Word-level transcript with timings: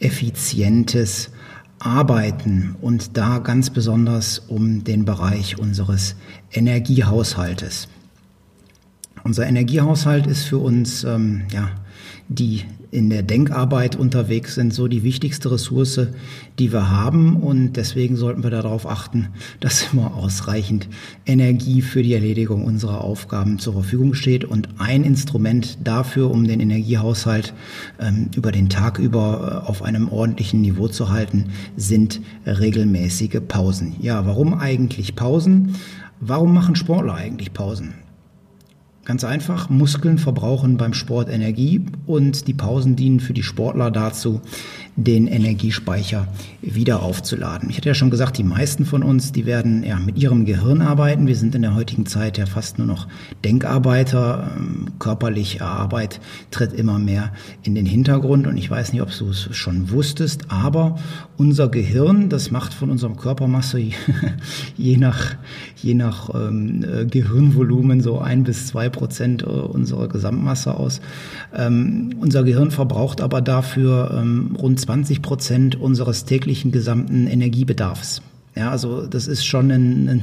effizientes 0.00 1.30
Arbeiten 1.78 2.76
und 2.80 3.16
da 3.16 3.38
ganz 3.38 3.70
besonders 3.70 4.38
um 4.38 4.84
den 4.84 5.04
Bereich 5.04 5.58
unseres 5.58 6.16
Energiehaushaltes. 6.52 7.88
Unser 9.24 9.46
Energiehaushalt 9.46 10.26
ist 10.26 10.44
für 10.44 10.58
uns 10.58 11.04
ähm, 11.04 11.42
ja, 11.52 11.70
die 12.28 12.64
in 12.90 13.10
der 13.10 13.22
Denkarbeit 13.22 13.96
unterwegs 13.96 14.54
sind, 14.54 14.72
so 14.72 14.88
die 14.88 15.02
wichtigste 15.02 15.50
Ressource, 15.50 16.00
die 16.58 16.72
wir 16.72 16.90
haben. 16.90 17.36
Und 17.36 17.74
deswegen 17.74 18.16
sollten 18.16 18.42
wir 18.42 18.50
darauf 18.50 18.86
achten, 18.86 19.28
dass 19.60 19.92
immer 19.92 20.14
ausreichend 20.14 20.88
Energie 21.26 21.82
für 21.82 22.02
die 22.02 22.14
Erledigung 22.14 22.64
unserer 22.64 23.02
Aufgaben 23.02 23.58
zur 23.58 23.72
Verfügung 23.72 24.14
steht. 24.14 24.44
Und 24.44 24.68
ein 24.78 25.04
Instrument 25.04 25.78
dafür, 25.82 26.30
um 26.30 26.46
den 26.46 26.60
Energiehaushalt 26.60 27.54
ähm, 28.00 28.30
über 28.36 28.52
den 28.52 28.68
Tag 28.68 28.98
über 28.98 29.62
äh, 29.64 29.68
auf 29.68 29.82
einem 29.82 30.08
ordentlichen 30.08 30.60
Niveau 30.60 30.88
zu 30.88 31.10
halten, 31.10 31.50
sind 31.76 32.20
regelmäßige 32.46 33.40
Pausen. 33.46 33.96
Ja, 34.00 34.26
warum 34.26 34.54
eigentlich 34.54 35.16
Pausen? 35.16 35.74
Warum 36.20 36.54
machen 36.54 36.76
Sportler 36.76 37.14
eigentlich 37.14 37.52
Pausen? 37.52 38.05
Ganz 39.06 39.22
einfach, 39.22 39.70
Muskeln 39.70 40.18
verbrauchen 40.18 40.78
beim 40.78 40.92
Sport 40.92 41.28
Energie 41.28 41.80
und 42.06 42.48
die 42.48 42.54
Pausen 42.54 42.96
dienen 42.96 43.20
für 43.20 43.34
die 43.34 43.44
Sportler 43.44 43.92
dazu, 43.92 44.40
den 44.96 45.28
Energiespeicher 45.28 46.26
wieder 46.60 47.04
aufzuladen. 47.04 47.70
Ich 47.70 47.76
hatte 47.76 47.88
ja 47.88 47.94
schon 47.94 48.10
gesagt, 48.10 48.36
die 48.36 48.42
meisten 48.42 48.84
von 48.84 49.04
uns, 49.04 49.30
die 49.30 49.46
werden 49.46 49.84
ja 49.84 50.00
mit 50.00 50.18
ihrem 50.18 50.44
Gehirn 50.44 50.82
arbeiten. 50.82 51.28
Wir 51.28 51.36
sind 51.36 51.54
in 51.54 51.62
der 51.62 51.76
heutigen 51.76 52.06
Zeit 52.06 52.36
ja 52.36 52.46
fast 52.46 52.78
nur 52.78 52.86
noch 52.88 53.06
Denkarbeiter. 53.44 54.50
Ähm, 54.56 54.86
körperliche 54.98 55.64
Arbeit 55.64 56.18
tritt 56.50 56.72
immer 56.72 56.98
mehr 56.98 57.32
in 57.62 57.76
den 57.76 57.86
Hintergrund 57.86 58.48
und 58.48 58.56
ich 58.56 58.68
weiß 58.68 58.92
nicht, 58.92 59.02
ob 59.02 59.16
du 59.16 59.28
es 59.28 59.54
schon 59.54 59.92
wusstest, 59.92 60.50
aber 60.50 60.98
unser 61.38 61.68
Gehirn, 61.68 62.28
das 62.28 62.50
macht 62.50 62.74
von 62.74 62.90
unserem 62.90 63.16
Körpermasse 63.16 63.78
je 64.76 64.96
nach, 64.96 65.36
je 65.82 65.94
nach 65.94 66.30
ähm, 66.34 66.84
äh, 66.84 67.04
Gehirnvolumen 67.04 68.00
so 68.00 68.18
ein 68.18 68.44
bis 68.44 68.66
zwei 68.66 68.88
Prozent 68.88 69.42
äh, 69.42 69.46
unserer 69.46 70.08
Gesamtmasse 70.08 70.74
aus. 70.74 71.00
Ähm, 71.54 72.10
unser 72.20 72.42
Gehirn 72.44 72.70
verbraucht 72.70 73.20
aber 73.20 73.40
dafür 73.40 74.16
ähm, 74.18 74.56
rund 74.58 74.80
20 74.80 75.22
Prozent 75.22 75.76
unseres 75.76 76.24
täglichen 76.24 76.72
gesamten 76.72 77.26
Energiebedarfs. 77.26 78.22
Ja, 78.54 78.70
also 78.70 79.06
das 79.06 79.28
ist 79.28 79.44
schon 79.44 79.70
ein, 79.70 80.08
ein, 80.08 80.22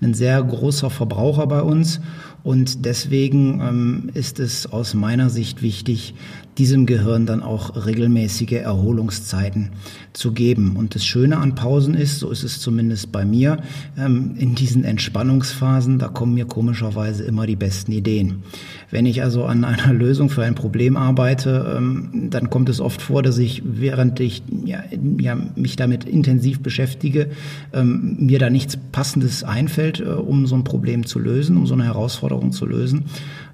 ein 0.00 0.14
sehr 0.14 0.40
großer 0.40 0.90
Verbraucher 0.90 1.48
bei 1.48 1.60
uns 1.60 2.00
und 2.44 2.84
deswegen 2.84 3.60
ähm, 3.60 4.10
ist 4.12 4.38
es 4.38 4.66
aus 4.70 4.92
meiner 4.92 5.30
Sicht 5.30 5.62
wichtig, 5.62 6.14
diesem 6.58 6.86
Gehirn 6.86 7.26
dann 7.26 7.42
auch 7.42 7.86
regelmäßige 7.86 8.52
Erholungszeiten 8.52 9.70
zu 10.12 10.32
geben. 10.32 10.76
Und 10.76 10.94
das 10.94 11.04
Schöne 11.04 11.38
an 11.38 11.54
Pausen 11.54 11.94
ist, 11.94 12.20
so 12.20 12.30
ist 12.30 12.44
es 12.44 12.60
zumindest 12.60 13.10
bei 13.10 13.24
mir, 13.24 13.58
ähm, 13.98 14.34
in 14.36 14.54
diesen 14.54 14.84
Entspannungsphasen, 14.84 15.98
da 15.98 16.08
kommen 16.08 16.34
mir 16.34 16.44
komischerweise 16.44 17.24
immer 17.24 17.46
die 17.46 17.56
besten 17.56 17.92
Ideen. 17.92 18.42
Wenn 18.90 19.06
ich 19.06 19.22
also 19.22 19.44
an 19.46 19.64
einer 19.64 19.92
Lösung 19.94 20.28
für 20.28 20.44
ein 20.44 20.54
Problem 20.54 20.96
arbeite, 20.96 21.74
ähm, 21.76 22.28
dann 22.30 22.50
kommt 22.50 22.68
es 22.68 22.78
oft 22.78 23.02
vor, 23.02 23.22
dass 23.22 23.38
ich, 23.38 23.62
während 23.64 24.20
ich 24.20 24.42
ja, 24.64 24.84
ja, 25.18 25.36
mich 25.56 25.76
damit 25.76 26.04
intensiv 26.04 26.60
beschäftige, 26.60 27.30
ähm, 27.72 28.16
mir 28.20 28.38
da 28.38 28.50
nichts 28.50 28.76
Passendes 28.92 29.42
einfällt, 29.42 30.00
äh, 30.00 30.04
um 30.04 30.46
so 30.46 30.54
ein 30.54 30.62
Problem 30.62 31.06
zu 31.06 31.18
lösen, 31.18 31.56
um 31.56 31.66
so 31.66 31.74
eine 31.74 31.84
Herausforderung 31.84 32.33
zu 32.52 32.66
lösen. 32.66 33.04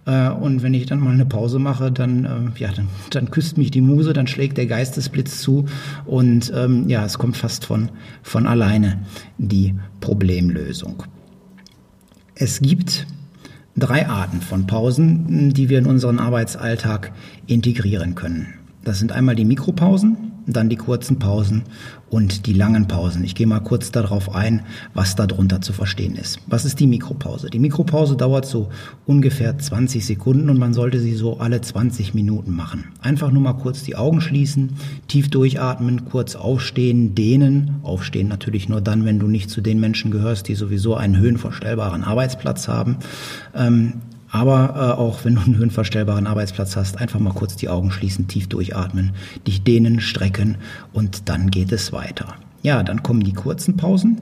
Äh, 0.07 0.31
und 0.31 0.63
wenn 0.63 0.75
ich 0.75 0.87
dann 0.87 1.01
mal 1.01 1.13
eine 1.13 1.27
Pause 1.27 1.59
mache, 1.59 1.93
dann, 1.93 2.25
äh, 2.25 2.61
ja, 2.61 2.71
dann, 2.73 2.89
dann 3.11 3.31
küsst 3.31 3.59
mich 3.59 3.71
die 3.71 3.81
Muse, 3.81 4.13
dann 4.13 4.27
schlägt 4.27 4.59
der 4.59 4.67
Geistesblitz 4.67 5.41
zu 5.41 5.67
und 6.07 6.53
ähm, 6.55 6.89
ja, 6.89 7.05
es 7.05 7.19
kommt 7.19 7.37
fast 7.37 7.65
von, 7.65 7.91
von 8.23 8.47
alleine 8.47 8.99
die 9.39 9.75
Problemlösung. 10.01 11.05
Es 12.35 12.61
gibt 12.61 13.07
drei 13.77 14.09
Arten 14.09 14.41
von 14.41 14.67
Pausen, 14.67 15.53
die 15.53 15.69
wir 15.69 15.79
in 15.79 15.87
unseren 15.87 16.19
Arbeitsalltag 16.19 17.13
integrieren 17.47 18.15
können. 18.15 18.60
Das 18.83 18.99
sind 18.99 19.13
einmal 19.13 19.35
die 19.35 19.45
Mikropausen, 19.45 20.17
dann 20.47 20.71
die 20.71 20.77
kurzen 20.77 21.19
Pausen 21.19 21.65
und 22.09 22.47
die 22.47 22.55
langen 22.55 22.89
Pausen. 22.89 23.23
Ich 23.25 23.35
gehe 23.35 23.47
mal 23.47 23.61
kurz 23.61 23.93
darauf 23.93 24.35
ein, 24.35 24.63
was 24.95 25.17
darunter 25.17 25.61
zu 25.61 25.73
verstehen 25.73 26.17
ist. 26.17 26.41
Was 26.47 26.65
ist 26.65 26.81
die 26.81 26.87
Mikropause? 26.87 27.51
Die 27.51 27.59
Mikropause 27.59 28.17
dauert 28.17 28.47
so 28.47 28.71
ungefähr 29.07 29.59
20 29.59 30.05
Sekunden 30.05 30.49
und 30.49 30.59
man 30.59 30.73
sollte 30.73 30.99
sie 30.99 31.15
so 31.15 31.39
alle 31.39 31.61
20 31.61 32.15
Minuten 32.15 32.57
machen. 32.57 32.87
Einfach 33.03 33.31
nur 33.31 33.43
mal 33.43 33.53
kurz 33.53 33.83
die 33.83 33.97
Augen 33.97 34.23
schließen, 34.23 34.71
tief 35.09 35.29
durchatmen, 35.29 36.07
kurz 36.07 36.35
aufstehen, 36.35 37.15
dehnen. 37.15 37.77
Aufstehen 37.83 38.29
natürlich 38.29 38.69
nur 38.69 38.81
dann, 38.81 39.05
wenn 39.05 39.19
du 39.19 39.29
nicht 39.29 39.51
zu 39.51 39.61
den 39.61 39.79
Menschen 39.79 40.11
gehörst, 40.11 40.49
die 40.49 40.55
sowieso 40.55 40.95
einen 40.95 41.19
höhenverstellbaren 41.19 42.03
Arbeitsplatz 42.03 42.67
haben. 42.67 42.97
Ähm, 43.55 43.95
aber 44.31 44.75
äh, 44.77 45.01
auch 45.01 45.25
wenn 45.25 45.35
du 45.35 45.41
einen 45.41 45.57
höhenverstellbaren 45.57 46.27
Arbeitsplatz 46.27 46.77
hast, 46.77 46.99
einfach 46.99 47.21
mal 47.21 47.33
kurz 47.33 47.57
die 47.57 47.69
Augen 47.69 47.91
schließen, 47.91 48.29
tief 48.29 48.49
durchatmen, 48.49 49.13
dich 49.47 49.63
dehnen, 49.63 50.01
strecken 50.01 50.57
und 50.93 51.29
dann 51.29 51.51
geht 51.51 51.73
es 51.73 51.93
weiter. 51.93 52.37
Ja, 52.63 52.83
dann 52.83 53.03
kommen 53.03 53.25
die 53.25 53.33
kurzen 53.33 53.77
Pausen. 53.77 54.21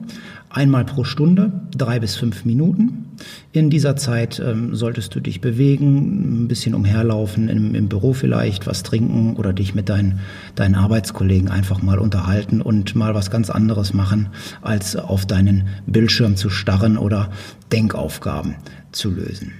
Einmal 0.49 0.85
pro 0.85 1.03
Stunde, 1.03 1.51
drei 1.75 1.99
bis 1.99 2.15
fünf 2.15 2.43
Minuten. 2.45 3.05
In 3.51 3.69
dieser 3.69 3.97
Zeit 3.97 4.39
ähm, 4.43 4.73
solltest 4.73 5.13
du 5.13 5.19
dich 5.19 5.41
bewegen, 5.41 6.45
ein 6.45 6.47
bisschen 6.47 6.73
umherlaufen, 6.73 7.49
im, 7.49 7.75
im, 7.75 7.89
Büro 7.89 8.13
vielleicht 8.13 8.65
was 8.65 8.81
trinken 8.81 9.35
oder 9.35 9.53
dich 9.53 9.75
mit 9.75 9.89
deinen, 9.89 10.21
deinen 10.55 10.75
Arbeitskollegen 10.75 11.49
einfach 11.49 11.83
mal 11.83 11.99
unterhalten 11.99 12.61
und 12.61 12.95
mal 12.95 13.13
was 13.13 13.29
ganz 13.29 13.49
anderes 13.49 13.93
machen, 13.93 14.29
als 14.61 14.95
auf 14.95 15.27
deinen 15.27 15.67
Bildschirm 15.85 16.35
zu 16.35 16.49
starren 16.49 16.97
oder 16.97 17.29
Denkaufgaben 17.71 18.55
zu 18.91 19.11
lösen. 19.11 19.51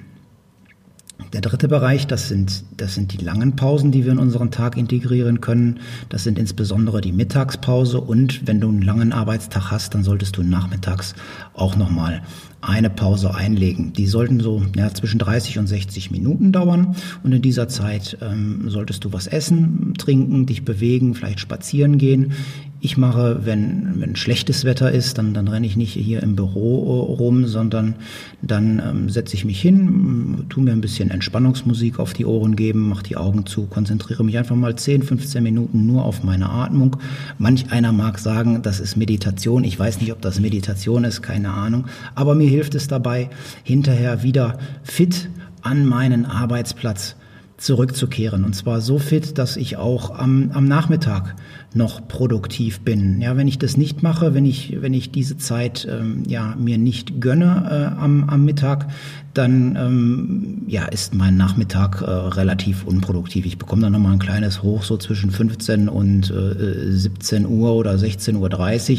Der 1.33 1.41
dritte 1.41 1.67
Bereich, 1.67 2.07
das 2.07 2.27
sind, 2.27 2.63
das 2.77 2.95
sind 2.95 3.13
die 3.13 3.23
langen 3.23 3.55
Pausen, 3.55 3.91
die 3.91 4.03
wir 4.03 4.11
in 4.11 4.17
unseren 4.17 4.49
Tag 4.49 4.77
integrieren 4.77 5.41
können. 5.41 5.79
Das 6.09 6.23
sind 6.23 6.39
insbesondere 6.39 7.01
die 7.01 7.11
Mittagspause 7.11 8.01
und 8.01 8.47
wenn 8.47 8.59
du 8.59 8.69
einen 8.69 8.81
langen 8.81 9.13
Arbeitstag 9.13 9.69
hast, 9.69 9.93
dann 9.93 10.03
solltest 10.03 10.37
du 10.37 10.43
nachmittags 10.43 11.13
auch 11.53 11.75
nochmal 11.75 12.23
eine 12.61 12.89
Pause 12.89 13.35
einlegen. 13.35 13.93
Die 13.93 14.07
sollten 14.07 14.39
so 14.39 14.63
ja, 14.75 14.93
zwischen 14.93 15.19
30 15.19 15.59
und 15.59 15.67
60 15.67 16.11
Minuten 16.11 16.51
dauern 16.51 16.95
und 17.23 17.31
in 17.31 17.41
dieser 17.41 17.67
Zeit 17.67 18.17
ähm, 18.21 18.69
solltest 18.69 19.05
du 19.05 19.13
was 19.13 19.27
essen, 19.27 19.93
trinken, 19.97 20.45
dich 20.45 20.65
bewegen, 20.65 21.13
vielleicht 21.13 21.39
spazieren 21.39 21.97
gehen. 21.97 22.33
Ich 22.81 22.95
mache, 22.95 23.41
wenn, 23.43 23.99
wenn 23.99 24.15
schlechtes 24.15 24.63
Wetter 24.63 24.89
ist, 24.91 25.17
dann, 25.17 25.33
dann 25.33 25.49
renne 25.49 25.65
ich 25.65 25.75
nicht 25.75 25.93
hier 25.93 26.23
im 26.23 26.37
Büro 26.37 27.01
rum, 27.01 27.45
sondern 27.45 27.95
dann 28.41 28.81
ähm, 28.85 29.09
setze 29.09 29.35
ich 29.35 29.43
mich 29.43 29.61
hin, 29.61 30.45
tu 30.47 30.61
mir 30.61 30.71
ein 30.71 30.79
bisschen 30.79 31.11
Entspannungsmusik 31.11 31.99
auf 31.99 32.13
die 32.13 32.25
Ohren 32.25 32.55
geben, 32.55 32.87
mache 32.87 33.03
die 33.03 33.17
Augen 33.17 33.45
zu, 33.45 33.65
konzentriere 33.65 34.23
mich 34.23 34.37
einfach 34.37 34.55
mal 34.55 34.77
10, 34.77 35.03
15 35.03 35.43
Minuten 35.43 35.87
nur 35.87 36.05
auf 36.05 36.23
meine 36.23 36.49
Atmung. 36.49 36.95
Manch 37.37 37.69
einer 37.69 37.91
mag 37.91 38.17
sagen, 38.17 38.61
das 38.61 38.79
ist 38.79 38.95
Meditation. 38.95 39.65
Ich 39.65 39.77
weiß 39.77 39.99
nicht, 39.99 40.13
ob 40.13 40.21
das 40.21 40.39
Meditation 40.39 41.03
ist, 41.03 41.21
keine 41.21 41.51
Ahnung. 41.51 41.85
Aber 42.15 42.33
mir 42.33 42.47
hilft 42.47 42.75
es 42.75 42.87
dabei, 42.87 43.29
hinterher 43.63 44.23
wieder 44.23 44.57
fit 44.83 45.29
an 45.61 45.85
meinen 45.85 46.25
Arbeitsplatz 46.25 47.17
zurückzukehren. 47.59 48.43
Und 48.43 48.55
zwar 48.55 48.81
so 48.81 48.99
fit, 48.99 49.37
dass 49.37 49.57
ich 49.57 49.77
auch 49.77 50.17
am, 50.17 50.51
am 50.53 50.65
Nachmittag 50.65 51.35
noch 51.73 52.07
produktiv 52.07 52.79
bin. 52.81 53.21
Ja, 53.21 53.37
wenn 53.37 53.47
ich 53.47 53.59
das 53.59 53.77
nicht 53.77 54.01
mache, 54.01 54.33
wenn 54.33 54.45
ich, 54.45 54.81
wenn 54.81 54.93
ich 54.93 55.11
diese 55.11 55.37
Zeit 55.37 55.87
ähm, 55.89 56.23
ja, 56.27 56.55
mir 56.57 56.77
nicht 56.77 57.21
gönne 57.21 57.93
äh, 57.95 58.01
am, 58.01 58.23
am 58.29 58.45
Mittag, 58.45 58.87
dann 59.33 59.75
ähm, 59.75 60.63
ja, 60.67 60.85
ist 60.85 61.13
mein 61.13 61.37
Nachmittag 61.37 62.01
äh, 62.01 62.05
relativ 62.05 62.83
unproduktiv. 62.83 63.45
Ich 63.45 63.57
bekomme 63.57 63.83
dann 63.83 63.93
nochmal 63.93 64.13
ein 64.13 64.19
kleines 64.19 64.63
Hoch 64.63 64.83
so 64.83 64.97
zwischen 64.97 65.29
15 65.29 65.87
und 65.87 66.31
äh, 66.31 66.91
17 66.91 67.45
Uhr 67.45 67.73
oder 67.75 67.93
16.30 67.93 68.35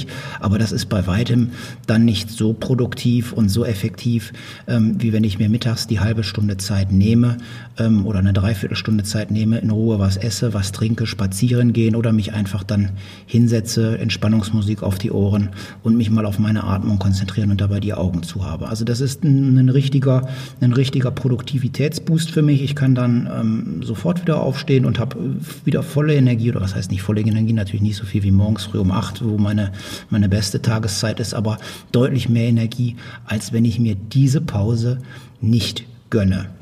Uhr. 0.05 0.11
Aber 0.39 0.59
das 0.59 0.73
ist 0.73 0.87
bei 0.87 1.07
weitem 1.07 1.51
dann 1.87 2.05
nicht 2.05 2.31
so 2.31 2.53
produktiv 2.53 3.33
und 3.33 3.49
so 3.49 3.65
effektiv, 3.65 4.33
ähm, 4.69 4.97
wie 4.99 5.13
wenn 5.13 5.25
ich 5.25 5.39
mir 5.39 5.49
mittags 5.49 5.89
die 5.89 6.01
halbe 6.01 6.23
Stunde 6.23 6.57
Zeit 6.57 6.93
nehme 6.93 7.39
ähm, 7.79 8.07
oder 8.07 8.21
eine 8.21 8.33
Dreiviertelstunde 8.33 9.05
Zeit 9.05 9.31
nehme, 9.31 9.59
in 9.59 9.71
Ruhe 9.71 9.99
was 9.99 10.17
esse, 10.17 10.55
was 10.55 10.71
trinke, 10.73 11.07
spazieren 11.07 11.73
gehen 11.73 11.97
oder 11.97 12.13
mich 12.13 12.33
einfach 12.33 12.60
dann 12.63 12.91
hinsetze, 13.27 13.99
Entspannungsmusik 13.99 14.83
auf 14.83 14.99
die 14.99 15.11
Ohren 15.11 15.51
und 15.83 15.97
mich 15.97 16.11
mal 16.11 16.27
auf 16.27 16.39
meine 16.39 16.65
Atmung 16.65 16.99
konzentrieren 16.99 17.51
und 17.51 17.61
dabei 17.61 17.81
die 17.81 17.95
Augen 17.95 18.23
zu 18.23 18.45
habe. 18.45 18.69
Also 18.69 18.85
das 18.85 19.01
ist 19.01 19.25
ein, 19.25 19.57
ein 19.59 19.69
richtiger, 19.69 20.29
ein 20.61 20.73
richtiger 20.73 21.11
Produktivitätsboost 21.11 22.31
für 22.31 22.43
mich. 22.43 22.63
Ich 22.63 22.77
kann 22.77 22.95
dann 22.95 23.29
ähm, 23.33 23.83
sofort 23.83 24.23
wieder 24.23 24.41
aufstehen 24.41 24.85
und 24.85 24.99
habe 24.99 25.17
wieder 25.65 25.83
volle 25.83 26.15
Energie 26.15 26.51
oder 26.51 26.61
was 26.61 26.75
heißt 26.75 26.91
nicht 26.91 27.03
volle 27.03 27.21
Energie, 27.21 27.53
natürlich 27.53 27.83
nicht 27.83 27.97
so 27.97 28.05
viel 28.05 28.23
wie 28.23 28.31
morgens 28.31 28.65
früh 28.65 28.79
um 28.79 28.91
acht, 28.91 29.25
wo 29.25 29.39
meine, 29.39 29.73
meine 30.11 30.29
beste 30.29 30.63
Tageszeit 30.63 31.21
ist, 31.21 31.35
aber 31.35 31.59
deutlich 31.93 32.29
mehr 32.29 32.49
Energie, 32.49 32.97
als 33.25 33.53
wenn 33.53 33.65
ich 33.65 33.79
mir 33.79 33.95
diese 33.95 34.41
Pause 34.41 34.99
nicht 35.41 35.85
gönne. 36.11 36.60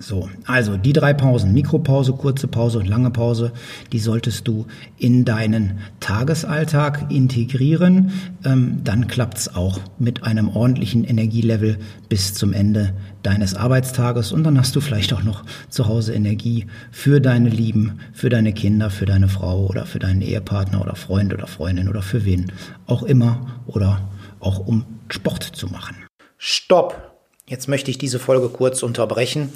So, 0.00 0.28
also 0.46 0.76
die 0.76 0.92
drei 0.92 1.12
Pausen, 1.12 1.52
Mikropause, 1.52 2.12
kurze 2.14 2.48
Pause 2.48 2.78
und 2.78 2.86
lange 2.86 3.10
Pause, 3.10 3.52
die 3.92 3.98
solltest 3.98 4.48
du 4.48 4.66
in 4.98 5.24
deinen 5.24 5.78
Tagesalltag 6.00 7.10
integrieren. 7.10 8.10
Ähm, 8.44 8.80
dann 8.84 9.06
klappt's 9.06 9.54
auch 9.54 9.80
mit 9.98 10.24
einem 10.24 10.48
ordentlichen 10.48 11.04
Energielevel 11.04 11.78
bis 12.08 12.34
zum 12.34 12.52
Ende 12.52 12.94
deines 13.22 13.54
Arbeitstages 13.54 14.32
und 14.32 14.44
dann 14.44 14.58
hast 14.58 14.74
du 14.74 14.80
vielleicht 14.80 15.12
auch 15.12 15.22
noch 15.22 15.44
zu 15.68 15.86
Hause 15.86 16.14
Energie 16.14 16.66
für 16.90 17.20
deine 17.20 17.50
Lieben, 17.50 18.00
für 18.12 18.30
deine 18.30 18.52
Kinder, 18.52 18.90
für 18.90 19.06
deine 19.06 19.28
Frau 19.28 19.66
oder 19.66 19.86
für 19.86 19.98
deinen 19.98 20.22
Ehepartner 20.22 20.80
oder 20.80 20.96
Freund 20.96 21.32
oder 21.32 21.46
Freundin 21.46 21.88
oder 21.88 22.02
für 22.02 22.24
wen 22.24 22.50
auch 22.86 23.02
immer 23.02 23.46
oder 23.66 24.00
auch 24.40 24.58
um 24.58 24.84
Sport 25.08 25.44
zu 25.44 25.68
machen. 25.68 25.96
Stopp! 26.38 27.11
Jetzt 27.52 27.68
möchte 27.68 27.90
ich 27.90 27.98
diese 27.98 28.18
Folge 28.18 28.48
kurz 28.48 28.82
unterbrechen 28.82 29.52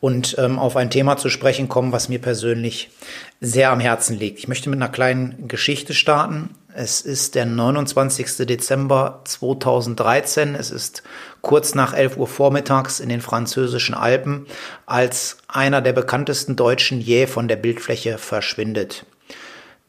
und 0.00 0.34
ähm, 0.36 0.58
auf 0.58 0.74
ein 0.74 0.90
Thema 0.90 1.16
zu 1.16 1.28
sprechen 1.28 1.68
kommen, 1.68 1.92
was 1.92 2.08
mir 2.08 2.18
persönlich 2.18 2.90
sehr 3.40 3.70
am 3.70 3.78
Herzen 3.78 4.18
liegt. 4.18 4.40
Ich 4.40 4.48
möchte 4.48 4.68
mit 4.68 4.82
einer 4.82 4.90
kleinen 4.90 5.46
Geschichte 5.46 5.94
starten. 5.94 6.50
Es 6.74 7.02
ist 7.02 7.36
der 7.36 7.46
29. 7.46 8.44
Dezember 8.48 9.20
2013. 9.26 10.56
Es 10.56 10.72
ist 10.72 11.04
kurz 11.40 11.76
nach 11.76 11.94
11 11.94 12.16
Uhr 12.16 12.26
vormittags 12.26 12.98
in 12.98 13.10
den 13.10 13.20
französischen 13.20 13.94
Alpen, 13.94 14.46
als 14.84 15.36
einer 15.46 15.80
der 15.80 15.92
bekanntesten 15.92 16.56
Deutschen 16.56 17.00
je 17.00 17.28
von 17.28 17.46
der 17.46 17.54
Bildfläche 17.54 18.18
verschwindet. 18.18 19.06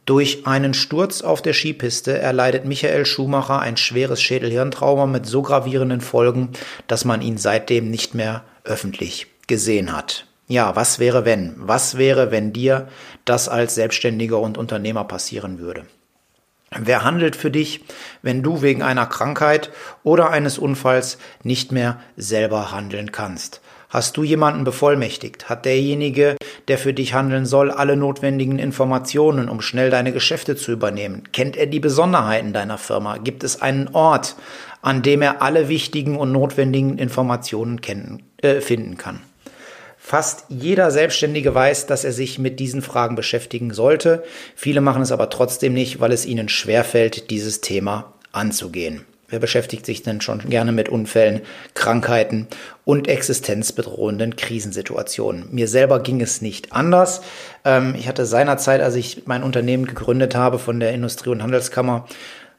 Durch 0.08 0.48
einen 0.48 0.74
Sturz 0.74 1.22
auf 1.22 1.42
der 1.42 1.52
Skipiste 1.52 2.18
erleidet 2.18 2.64
Michael 2.64 3.06
Schumacher 3.06 3.60
ein 3.60 3.76
schweres 3.76 4.22
Schädelhirntrauma 4.22 5.06
mit 5.06 5.26
so 5.26 5.42
gravierenden 5.42 6.00
Folgen, 6.00 6.54
dass 6.88 7.04
man 7.04 7.22
ihn 7.22 7.38
seitdem 7.38 7.92
nicht 7.92 8.16
mehr 8.16 8.46
öffentlich 8.64 9.28
gesehen 9.48 9.92
hat. 9.92 10.26
Ja, 10.48 10.78
was 10.78 11.00
wäre 11.00 11.26
wenn? 11.26 11.56
Was 11.58 11.98
wäre, 11.98 12.32
wenn 12.32 12.54
dir 12.54 12.88
das 13.26 13.50
als 13.50 13.76
Selbstständiger 13.76 14.40
und 14.40 14.58
Unternehmer 14.58 15.04
passieren 15.04 15.60
würde? 15.60 15.86
Wer 16.72 17.04
handelt 17.04 17.36
für 17.36 17.52
dich, 17.52 17.84
wenn 18.22 18.44
du 18.44 18.62
wegen 18.62 18.84
einer 18.84 19.08
Krankheit 19.08 19.72
oder 20.04 20.30
eines 20.30 20.58
Unfalls 20.58 21.18
nicht 21.44 21.74
mehr 21.74 22.00
selber 22.16 22.72
handeln 22.72 23.12
kannst? 23.12 23.60
Hast 23.90 24.18
du 24.18 24.24
jemanden 24.24 24.66
bevollmächtigt? 24.66 25.48
Hat 25.48 25.64
derjenige, 25.64 26.36
der 26.68 26.78
für 26.78 26.94
dich 26.94 27.14
handeln 27.14 27.46
soll, 27.46 27.72
alle 27.72 27.96
notwendigen 27.96 28.60
Informationen, 28.60 29.48
um 29.48 29.62
schnell 29.62 29.90
deine 29.90 30.12
Geschäfte 30.12 30.58
zu 30.58 30.74
übernehmen? 30.74 31.24
Kennt 31.32 31.56
er 31.56 31.68
die 31.68 31.80
Besonderheiten 31.80 32.52
deiner 32.52 32.78
Firma? 32.78 33.18
Gibt 33.18 33.46
es 33.46 33.62
einen 33.62 33.88
Ort, 33.94 34.36
an 34.82 35.04
dem 35.04 35.22
er 35.22 35.42
alle 35.42 35.70
wichtigen 35.70 36.18
und 36.18 36.34
notwendigen 36.34 36.98
Informationen 36.98 37.80
kennen, 37.80 38.24
äh, 38.42 38.60
finden 38.60 38.98
kann? 38.98 39.22
Fast 39.98 40.46
jeder 40.50 40.92
Selbstständige 40.92 41.56
weiß, 41.56 41.86
dass 41.86 42.04
er 42.04 42.12
sich 42.12 42.40
mit 42.40 42.60
diesen 42.60 42.82
Fragen 42.82 43.16
beschäftigen 43.16 43.74
sollte. 43.74 44.24
Viele 44.56 44.82
machen 44.82 45.02
es 45.02 45.14
aber 45.14 45.30
trotzdem 45.30 45.74
nicht, 45.74 46.02
weil 46.02 46.12
es 46.12 46.26
ihnen 46.26 46.50
schwerfällt, 46.50 47.30
dieses 47.30 47.62
Thema 47.62 48.14
anzugehen. 48.34 49.06
Wer 49.30 49.40
beschäftigt 49.40 49.86
sich 49.86 50.04
denn 50.04 50.22
schon 50.22 50.40
gerne 50.50 50.72
mit 50.72 50.88
Unfällen, 50.88 51.42
Krankheiten 51.74 52.48
und 52.86 53.10
existenzbedrohenden 53.10 54.38
Krisensituationen? 54.38 55.50
Mir 55.52 55.68
selber 55.68 56.00
ging 56.00 56.22
es 56.22 56.42
nicht 56.42 56.72
anders. 56.72 57.22
Ähm, 57.66 57.94
ich 57.98 58.08
hatte 58.08 58.26
seinerzeit, 58.26 58.80
als 58.80 58.96
ich 58.96 59.24
mein 59.26 59.44
Unternehmen 59.44 59.86
gegründet 59.86 60.34
habe 60.34 60.60
von 60.60 60.80
der 60.80 60.94
Industrie- 60.94 61.32
und 61.32 61.44
Handelskammer, 61.44 62.06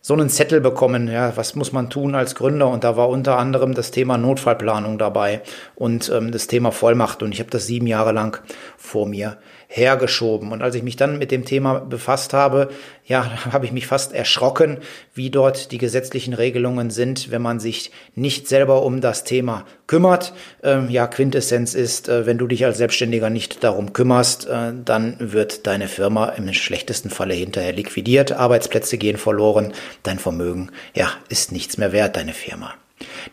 so 0.03 0.12
einen 0.12 0.29
Zettel 0.29 0.61
bekommen, 0.61 1.09
ja, 1.09 1.37
was 1.37 1.55
muss 1.55 1.73
man 1.73 1.91
tun 1.91 2.15
als 2.15 2.35
Gründer? 2.35 2.69
Und 2.69 2.85
da 2.85 2.97
war 2.97 3.09
unter 3.09 3.38
anderem 3.38 3.75
das 3.75 3.91
Thema 3.91 4.19
Notfallplanung 4.19 4.99
dabei 4.99 5.41
und 5.75 6.11
ähm, 6.14 6.32
das 6.32 6.49
Thema 6.49 6.71
Vollmacht. 6.71 7.23
Und 7.23 7.32
ich 7.32 7.41
habe 7.41 7.50
das 7.50 7.67
sieben 7.67 7.87
Jahre 7.87 8.12
lang 8.12 8.43
vor 8.76 9.06
mir 9.06 9.38
hergeschoben. 9.69 10.50
Und 10.50 10.62
als 10.62 10.75
ich 10.75 10.82
mich 10.82 10.97
dann 10.97 11.19
mit 11.19 11.31
dem 11.31 11.44
Thema 11.44 11.81
befasst 11.81 12.32
habe, 12.32 12.70
ja, 13.05 13.31
habe 13.53 13.67
ich 13.67 13.73
mich 13.73 13.87
fast 13.87 14.12
erschrocken, 14.15 14.79
wie 15.15 15.31
dort 15.31 15.70
die 15.73 15.79
gesetzlichen 15.79 16.32
Regelungen 16.32 16.91
sind, 16.91 17.31
wenn 17.31 17.43
man 17.43 17.61
sich 17.61 17.93
nicht 18.15 18.49
selber 18.49 18.82
um 18.82 19.00
das 19.00 19.25
Thema 19.25 19.67
kümmert. 19.87 20.32
Ähm, 20.62 20.88
ja, 20.88 21.06
Quintessenz 21.06 21.75
ist, 21.75 22.09
äh, 22.09 22.25
wenn 22.25 22.38
du 22.38 22.47
dich 22.47 22.65
als 22.65 22.79
Selbstständiger 22.79 23.29
nicht 23.29 23.62
darum 23.62 23.93
kümmerst, 23.93 24.49
äh, 24.49 24.73
dann 24.85 25.17
wird 25.19 25.67
deine 25.67 25.87
Firma 25.87 26.31
im 26.31 26.53
schlechtesten 26.55 27.11
Falle 27.11 27.35
hinterher 27.35 27.73
liquidiert, 27.73 28.32
Arbeitsplätze 28.32 28.97
gehen 28.97 29.19
verloren, 29.19 29.75
dein 30.03 30.19
Vermögen, 30.19 30.71
ja, 30.94 31.11
ist 31.29 31.53
nichts 31.53 31.76
mehr 31.76 31.93
wert, 31.93 32.17
deine 32.17 32.32
Firma. 32.32 32.75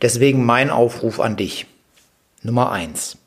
Deswegen 0.02 0.46
mein 0.46 0.70
Aufruf 0.70 1.20
an 1.20 1.38
dich. 1.38 1.66
Nummer 2.44 2.72
eins. 2.72 3.18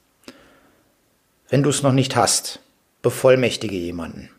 Wenn 1.48 1.62
du 1.62 1.70
es 1.70 1.82
noch 1.82 1.92
nicht 1.92 2.14
hast, 2.14 2.60
bevollmächtige 3.02 3.76
jemanden. 3.76 4.30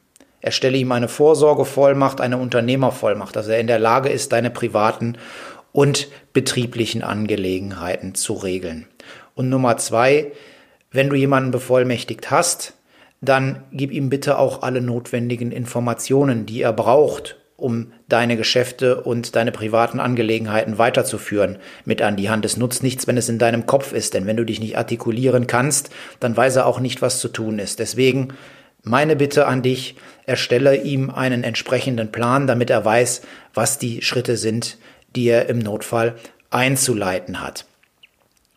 Erstelle 0.42 0.78
ihm 0.78 0.92
eine 0.92 1.08
Vorsorgevollmacht, 1.08 2.22
eine 2.22 2.38
Unternehmervollmacht, 2.38 3.36
dass 3.36 3.48
er 3.48 3.60
in 3.60 3.68
der 3.68 3.80
Lage 3.80 4.10
ist, 4.10 4.32
deine 4.32 4.50
privaten 4.50 5.18
und 5.72 6.08
betrieblichen 6.34 7.04
Angelegenheiten 7.04 8.16
zu 8.16 8.34
regeln. 8.34 8.88
Und 9.36 9.50
Nummer 9.50 9.78
zwei, 9.78 10.32
wenn 10.92 11.10
du 11.10 11.16
jemanden 11.16 11.52
bevollmächtigt 11.52 12.32
hast, 12.32 12.74
dann 13.22 13.64
gib 13.72 13.92
ihm 13.92 14.10
bitte 14.10 14.38
auch 14.38 14.62
alle 14.62 14.82
notwendigen 14.82 15.52
Informationen, 15.52 16.46
die 16.46 16.62
er 16.62 16.74
braucht, 16.74 17.39
um 17.62 17.94
deine 18.08 18.38
Geschäfte 18.38 19.02
und 19.02 19.36
deine 19.36 19.52
privaten 19.52 20.00
Angelegenheiten 20.00 20.78
weiterzuführen, 20.78 21.58
mit 21.86 22.02
an 22.02 22.16
die 22.16 22.30
Hand. 22.30 22.46
Es 22.46 22.58
nutzt 22.58 22.84
nichts, 22.84 23.08
wenn 23.08 23.18
es 23.18 23.30
in 23.30 23.40
deinem 23.40 23.66
Kopf 23.66 23.94
ist, 23.94 24.14
denn 24.14 24.26
wenn 24.26 24.38
du 24.38 24.46
dich 24.46 24.60
nicht 24.60 24.78
artikulieren 24.78 25.48
kannst, 25.48 25.90
dann 26.20 26.36
weiß 26.36 26.58
er 26.58 26.66
auch 26.66 26.80
nicht, 26.80 27.02
was 27.02 27.20
zu 27.20 27.28
tun 27.28 27.60
ist. 27.60 27.80
Deswegen 27.80 28.34
meine 28.84 29.16
Bitte 29.16 29.46
an 29.48 29.62
dich, 29.62 29.96
erstelle 30.26 30.76
ihm 30.78 31.10
einen 31.10 31.44
entsprechenden 31.44 32.12
Plan, 32.12 32.48
damit 32.48 32.70
er 32.70 32.86
weiß, 32.86 33.22
was 33.54 33.78
die 33.78 34.02
Schritte 34.02 34.38
sind, 34.38 34.78
die 35.16 35.28
er 35.28 35.50
im 35.50 35.60
Notfall 35.60 36.16
einzuleiten 36.50 37.42
hat. 37.42 37.66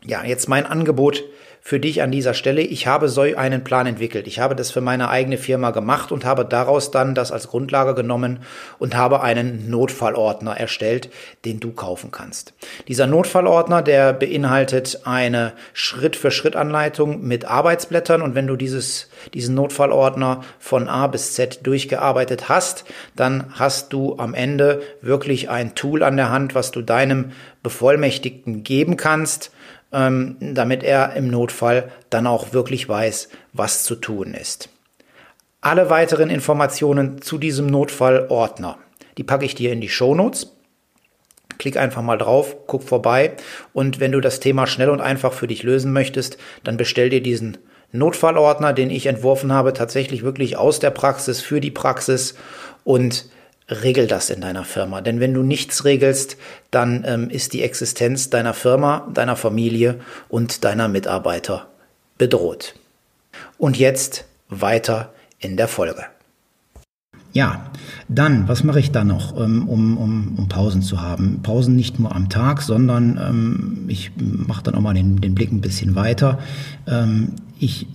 Ja, 0.05 0.25
jetzt 0.25 0.49
mein 0.49 0.67
Angebot 0.67 1.23
für 1.64 1.78
dich 1.78 2.02
an 2.02 2.11
dieser 2.11 2.35
Stelle. 2.35 2.61
Ich 2.61 2.88
habe 2.88 3.09
so 3.09 3.21
einen 3.21 3.62
Plan 3.62 3.87
entwickelt. 3.87 4.26
Ich 4.26 4.40
habe 4.40 4.57
das 4.57 4.73
für 4.73 4.81
meine 4.81 5.09
eigene 5.09 5.38
Firma 5.38 5.71
gemacht 5.71 6.11
und 6.11 6.25
habe 6.25 6.45
daraus 6.45 6.90
dann 6.90 7.14
das 7.14 7.31
als 7.31 7.47
Grundlage 7.49 7.95
genommen 7.95 8.40
und 8.81 8.97
habe 8.97 9.23
einen 9.23 9.71
Notfallordner 9.71 10.57
erstellt, 10.57 11.09
den 11.45 11.61
du 11.61 11.71
kaufen 11.71 12.11
kannst. 12.11 12.52
Dieser 12.88 13.07
Notfallordner, 13.07 13.81
der 13.81 14.12
beinhaltet 14.12 15.02
eine 15.04 15.52
Schritt-für-Schritt-Anleitung 15.73 17.23
mit 17.23 17.45
Arbeitsblättern 17.45 18.23
und 18.23 18.35
wenn 18.35 18.49
du 18.49 18.57
dieses, 18.57 19.09
diesen 19.33 19.54
Notfallordner 19.54 20.42
von 20.59 20.88
A 20.88 21.07
bis 21.07 21.35
Z 21.35 21.64
durchgearbeitet 21.64 22.49
hast, 22.49 22.85
dann 23.14 23.52
hast 23.52 23.92
du 23.92 24.19
am 24.19 24.35
Ende 24.35 24.83
wirklich 25.00 25.49
ein 25.49 25.76
Tool 25.76 26.02
an 26.02 26.16
der 26.16 26.31
Hand, 26.31 26.57
was 26.57 26.73
du 26.73 26.83
deinem 26.83 27.31
Bevollmächtigten 27.62 28.64
geben 28.64 28.97
kannst, 28.97 29.52
ähm, 29.93 30.37
damit 30.41 30.83
er 30.83 31.15
im 31.15 31.29
Notfall 31.29 31.91
dann 32.11 32.27
auch 32.27 32.53
wirklich 32.53 32.89
weiß, 32.89 33.29
was 33.53 33.85
zu 33.85 33.97
tun 33.97 34.35
ist. 34.35 34.69
Alle 35.61 35.91
weiteren 35.91 36.31
Informationen 36.31 37.23
zu 37.23 37.39
diesem 37.39 37.67
Notfallordner, 37.67 38.79
die 39.19 39.25
packe 39.25 39.45
ich 39.45 39.55
dir 39.55 39.73
in 39.73 39.81
die 39.81 39.89
Shownotes. 39.89 40.57
Klick 41.59 41.77
einfach 41.77 42.03
mal 42.03 42.19
drauf, 42.19 42.57
guck 42.67 42.83
vorbei 42.83 43.35
und 43.73 44.01
wenn 44.01 44.11
du 44.11 44.21
das 44.21 44.41
Thema 44.41 44.67
schnell 44.67 44.91
und 44.91 45.01
einfach 45.01 45.33
für 45.33 45.47
dich 45.47 45.63
lösen 45.63 45.93
möchtest, 45.93 46.39
dann 46.65 46.77
bestell 46.77 47.11
dir 47.11 47.23
diesen 47.23 47.59
Notfallordner, 47.93 48.73
den 48.73 48.91
ich 48.91 49.07
entworfen 49.07 49.53
habe, 49.53 49.75
tatsächlich 49.75 50.23
wirklich 50.23 50.57
aus 50.57 50.81
der 50.81 50.91
Praxis 50.91 51.43
für 51.43 51.61
die 51.61 51.71
Praxis 51.71 52.35
und 52.85 53.27
regel 53.73 54.07
das 54.07 54.31
in 54.31 54.41
deiner 54.41 54.64
Firma. 54.64 55.00
Denn 55.00 55.21
wenn 55.21 55.35
du 55.35 55.43
nichts 55.43 55.85
regelst, 55.85 56.37
dann 56.71 57.05
ähm, 57.07 57.31
ist 57.31 57.52
die 57.52 57.62
Existenz 57.62 58.31
deiner 58.31 58.55
Firma, 58.55 59.09
deiner 59.12 59.37
Familie 59.37 60.00
und 60.29 60.64
deiner 60.64 60.88
Mitarbeiter 60.88 61.69
bedroht. 62.19 62.75
Und 63.59 63.79
jetzt 63.79 64.25
weiter 64.49 65.12
in 65.38 65.57
der 65.57 65.69
Folge. 65.69 66.05
Ja, 67.33 67.72
dann, 68.09 68.49
was 68.49 68.65
mache 68.65 68.81
ich 68.81 68.91
da 68.91 69.05
noch, 69.05 69.39
ähm, 69.41 69.69
um, 69.69 69.97
um, 69.97 70.35
um 70.37 70.49
Pausen 70.49 70.83
zu 70.83 71.01
haben? 71.01 71.41
Pausen 71.43 71.77
nicht 71.77 71.99
nur 71.99 72.15
am 72.15 72.29
Tag, 72.29 72.63
sondern 72.63 73.19
ähm, 73.23 73.85
ich 73.89 74.11
mache 74.17 74.63
dann 74.63 74.75
auch 74.75 74.81
mal 74.81 74.95
den, 74.95 75.21
den 75.21 75.35
Blick 75.35 75.53
ein 75.53 75.61
bisschen 75.61 75.95
weiter. 75.95 76.39
Ähm, 76.87 77.33
ich 77.63 77.87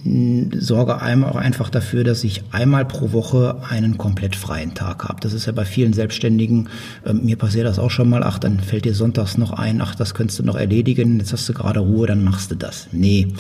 sorge 0.58 1.02
einmal 1.02 1.32
auch 1.32 1.36
einfach 1.36 1.70
dafür, 1.70 2.06
dass 2.06 2.24
ich 2.24 2.44
einmal 2.52 2.86
pro 2.86 3.12
Woche 3.12 3.58
einen 3.70 3.98
komplett 3.98 4.38
freien 4.38 4.76
Tag 4.76 5.04
habe. 5.04 5.20
Das 5.20 5.34
ist 5.34 5.46
ja 5.46 5.52
bei 5.52 5.66
vielen 5.66 5.92
Selbstständigen, 5.92 6.70
mir 7.12 7.36
passiert 7.36 7.66
das 7.66 7.78
auch 7.78 7.92
schon 7.92 8.10
mal, 8.10 8.24
ach, 8.24 8.40
dann 8.40 8.62
fällt 8.62 8.86
dir 8.86 8.94
sonntags 8.94 9.38
noch 9.38 9.52
ein, 9.52 9.82
ach, 9.82 9.94
das 9.94 10.14
könntest 10.14 10.40
du 10.40 10.44
noch 10.44 10.56
erledigen, 10.56 11.20
jetzt 11.20 11.34
hast 11.34 11.50
du 11.50 11.54
gerade 11.54 11.82
Ruhe, 11.82 12.08
dann 12.08 12.24
machst 12.24 12.50
du 12.50 12.56
das. 12.56 12.88
Nee, 12.94 13.34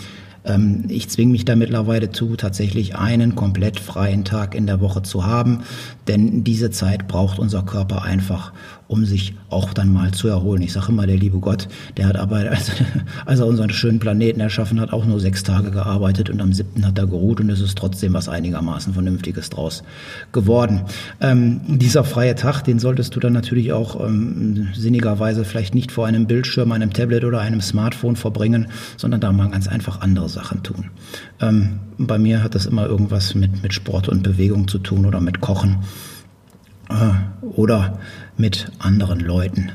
ähm, 0.48 0.86
ich 0.88 1.10
zwinge 1.10 1.32
mich 1.32 1.46
da 1.46 1.56
mittlerweile 1.56 2.12
zu, 2.12 2.36
tatsächlich 2.36 2.96
einen 2.96 3.36
komplett 3.36 3.80
freien 3.80 4.24
Tag 4.24 4.56
in 4.56 4.66
der 4.66 4.82
Woche 4.82 5.04
zu 5.04 5.26
haben, 5.26 5.64
denn 6.08 6.44
diese 6.44 6.72
Zeit 6.72 7.08
braucht 7.08 7.40
unser 7.40 7.64
Körper 7.64 8.04
einfach, 8.04 8.54
um 8.88 9.06
sich 9.06 9.36
auch 9.50 9.74
dann 9.74 9.92
mal 9.92 10.12
zu 10.12 10.28
erholen. 10.28 10.62
Ich 10.62 10.74
sage 10.74 10.88
immer, 10.90 11.06
der 11.06 11.18
liebe 11.18 11.40
Gott, 11.40 11.68
der 11.98 12.08
hat 12.08 12.16
aber, 12.16 12.38
als, 12.38 12.72
als 13.26 13.40
er 13.40 13.48
unseren 13.48 13.70
schönen 13.70 14.00
Planeten 14.00 14.40
erschaffen 14.40 14.80
hat, 14.80 14.94
auch 14.94 15.06
nur 15.06 15.20
sechs 15.20 15.44
Tage 15.44 15.72
gearbeitet 15.72 16.30
und 16.30 16.42
am 16.42 16.54
siebten 16.54 16.86
hat 16.86 16.98
er 16.98 17.08
geruht 17.08 17.40
und 17.40 17.50
es 17.50 17.60
ist 17.60 17.78
trotzdem 17.78 18.14
was 18.14 18.30
einigermaßen 18.30 18.94
Vernünftiges 18.94 19.50
draus 19.50 19.84
geworden. 20.32 20.82
Ähm, 21.20 21.62
dieser 21.68 22.04
freie 22.04 22.36
Tag, 22.36 22.64
den 22.64 22.80
solltest 22.80 23.16
du 23.16 23.20
dann 23.20 23.34
natürlich 23.34 23.74
auch 23.74 24.00
ähm, 24.06 24.70
sinnigerweise 24.74 25.44
vielleicht 25.44 25.76
nicht 25.76 25.92
vor 25.92 26.08
einem 26.08 26.28
Bildschirm, 26.28 26.72
einem 26.72 26.94
Tablet 26.94 27.26
oder 27.26 27.42
einem 27.42 27.62
Smartphone 27.62 28.16
verbringen, 28.16 28.68
sondern 28.96 29.22
da 29.22 29.32
mal 29.32 29.50
ganz 29.50 29.68
einfach 29.68 30.02
andere 30.02 30.30
Sachen 30.30 30.64
tun. 30.64 30.92
Ähm, 31.42 31.80
bei 31.98 32.18
mir 32.18 32.44
hat 32.44 32.56
das 32.56 32.66
immer 32.66 32.86
irgendwas 32.86 33.36
mit, 33.36 33.64
mit 33.64 33.74
Sport 33.74 34.08
und 34.08 34.24
Bewegung 34.24 34.68
zu 34.68 34.80
tun 34.80 35.06
oder 35.06 35.20
mit 35.20 35.42
Kochen 35.42 35.78
äh, 36.90 37.48
oder 37.56 38.00
mit 38.38 38.72
anderen 38.80 39.20
Leuten 39.20 39.72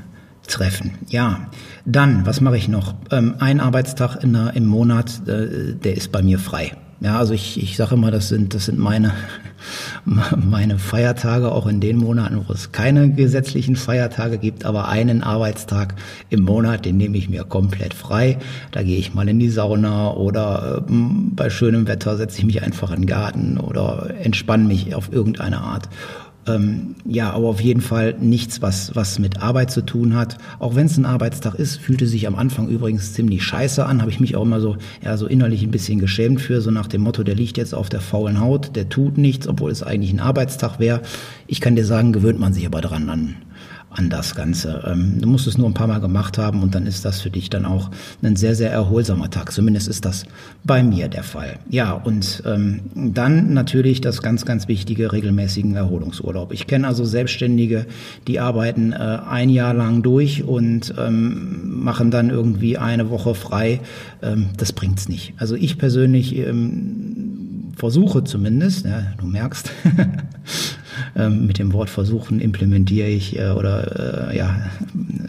treffen. 0.46 0.92
Ja, 1.08 1.48
dann, 1.84 2.26
was 2.26 2.40
mache 2.40 2.56
ich 2.56 2.68
noch? 2.68 2.94
Ähm, 3.10 3.34
ein 3.38 3.60
Arbeitstag 3.60 4.22
in 4.22 4.32
der, 4.32 4.54
im 4.54 4.66
Monat, 4.66 5.22
äh, 5.28 5.74
der 5.74 5.96
ist 5.96 6.12
bei 6.12 6.22
mir 6.22 6.38
frei. 6.38 6.72
Ja, 7.02 7.18
also 7.18 7.34
ich, 7.34 7.60
ich 7.60 7.76
sage 7.76 7.96
immer, 7.96 8.12
das 8.12 8.28
sind, 8.28 8.54
das 8.54 8.66
sind 8.66 8.78
meine, 8.78 9.12
meine 10.36 10.78
Feiertage, 10.78 11.50
auch 11.50 11.66
in 11.66 11.80
den 11.80 11.96
Monaten, 11.96 12.44
wo 12.46 12.52
es 12.52 12.70
keine 12.70 13.10
gesetzlichen 13.10 13.74
Feiertage 13.74 14.38
gibt, 14.38 14.64
aber 14.64 14.86
einen 14.86 15.24
Arbeitstag 15.24 15.96
im 16.30 16.42
Monat, 16.44 16.84
den 16.84 16.98
nehme 16.98 17.16
ich 17.16 17.28
mir 17.28 17.42
komplett 17.42 17.92
frei. 17.92 18.38
Da 18.70 18.84
gehe 18.84 18.98
ich 18.98 19.14
mal 19.14 19.28
in 19.28 19.40
die 19.40 19.50
Sauna 19.50 20.12
oder 20.12 20.84
äh, 20.88 20.92
bei 21.34 21.50
schönem 21.50 21.88
Wetter 21.88 22.16
setze 22.16 22.38
ich 22.38 22.44
mich 22.44 22.62
einfach 22.62 22.92
in 22.92 23.02
den 23.02 23.06
Garten 23.06 23.58
oder 23.58 24.10
entspanne 24.20 24.64
mich 24.64 24.94
auf 24.94 25.12
irgendeine 25.12 25.60
Art. 25.60 25.88
Ähm, 26.44 26.96
ja, 27.04 27.30
aber 27.30 27.48
auf 27.48 27.60
jeden 27.60 27.80
Fall 27.80 28.16
nichts, 28.20 28.62
was, 28.62 28.96
was 28.96 29.20
mit 29.20 29.40
Arbeit 29.40 29.70
zu 29.70 29.82
tun 29.82 30.16
hat. 30.16 30.38
Auch 30.58 30.74
wenn 30.74 30.86
es 30.86 30.96
ein 30.96 31.06
Arbeitstag 31.06 31.54
ist, 31.54 31.76
fühlte 31.76 32.08
sich 32.08 32.26
am 32.26 32.34
Anfang 32.34 32.68
übrigens 32.68 33.12
ziemlich 33.12 33.44
scheiße 33.44 33.86
an, 33.86 34.00
habe 34.00 34.10
ich 34.10 34.18
mich 34.18 34.34
auch 34.34 34.42
immer 34.42 34.60
so, 34.60 34.76
ja, 35.04 35.16
so 35.16 35.26
innerlich 35.26 35.62
ein 35.62 35.70
bisschen 35.70 36.00
geschämt 36.00 36.40
für, 36.40 36.60
so 36.60 36.72
nach 36.72 36.88
dem 36.88 37.02
Motto, 37.02 37.22
der 37.22 37.36
liegt 37.36 37.58
jetzt 37.58 37.74
auf 37.74 37.88
der 37.88 38.00
faulen 38.00 38.40
Haut, 38.40 38.74
der 38.74 38.88
tut 38.88 39.18
nichts, 39.18 39.46
obwohl 39.46 39.70
es 39.70 39.84
eigentlich 39.84 40.12
ein 40.12 40.18
Arbeitstag 40.18 40.80
wäre. 40.80 41.02
Ich 41.46 41.60
kann 41.60 41.76
dir 41.76 41.84
sagen, 41.84 42.12
gewöhnt 42.12 42.40
man 42.40 42.52
sich 42.52 42.66
aber 42.66 42.80
dran 42.80 43.08
an, 43.08 43.36
an 43.94 44.10
das 44.10 44.34
Ganze. 44.34 44.82
Ähm, 44.86 45.20
du 45.20 45.28
musst 45.28 45.46
es 45.46 45.58
nur 45.58 45.68
ein 45.68 45.74
paar 45.74 45.86
Mal 45.86 46.00
gemacht 46.00 46.38
haben 46.38 46.62
und 46.62 46.74
dann 46.74 46.86
ist 46.86 47.04
das 47.04 47.20
für 47.20 47.30
dich 47.30 47.50
dann 47.50 47.64
auch 47.64 47.90
ein 48.22 48.36
sehr, 48.36 48.54
sehr 48.54 48.70
erholsamer 48.70 49.30
Tag. 49.30 49.52
Zumindest 49.52 49.88
ist 49.88 50.04
das 50.04 50.24
bei 50.64 50.82
mir 50.82 51.08
der 51.08 51.22
Fall. 51.22 51.58
Ja, 51.68 51.92
und 51.92 52.42
ähm, 52.46 52.80
dann 52.94 53.52
natürlich 53.52 54.00
das 54.00 54.22
ganz, 54.22 54.44
ganz 54.44 54.68
wichtige 54.68 55.12
regelmäßigen 55.12 55.74
Erholungsurlaub. 55.74 56.52
Ich 56.52 56.66
kenne 56.66 56.86
also 56.86 57.04
Selbstständige, 57.04 57.86
die 58.26 58.40
arbeiten 58.40 58.92
äh, 58.92 58.96
ein 58.96 59.50
Jahr 59.50 59.74
lang 59.74 60.02
durch 60.02 60.44
und 60.44 60.94
ähm, 60.98 61.82
machen 61.82 62.10
dann 62.10 62.30
irgendwie 62.30 62.78
eine 62.78 63.10
Woche 63.10 63.34
frei. 63.34 63.80
Ähm, 64.22 64.50
das 64.56 64.72
bringt's 64.72 65.08
nicht. 65.08 65.34
Also 65.36 65.54
ich 65.54 65.78
persönlich 65.78 66.36
ähm, 66.36 67.72
versuche 67.76 68.24
zumindest, 68.24 68.84
ja, 68.86 69.02
du 69.18 69.26
merkst, 69.26 69.70
Ähm, 71.16 71.46
mit 71.46 71.58
dem 71.58 71.72
Wort 71.72 71.90
versuchen 71.90 72.40
implementiere 72.40 73.08
ich 73.08 73.38
äh, 73.38 73.50
oder 73.50 74.30
äh, 74.30 74.36
ja, 74.36 74.56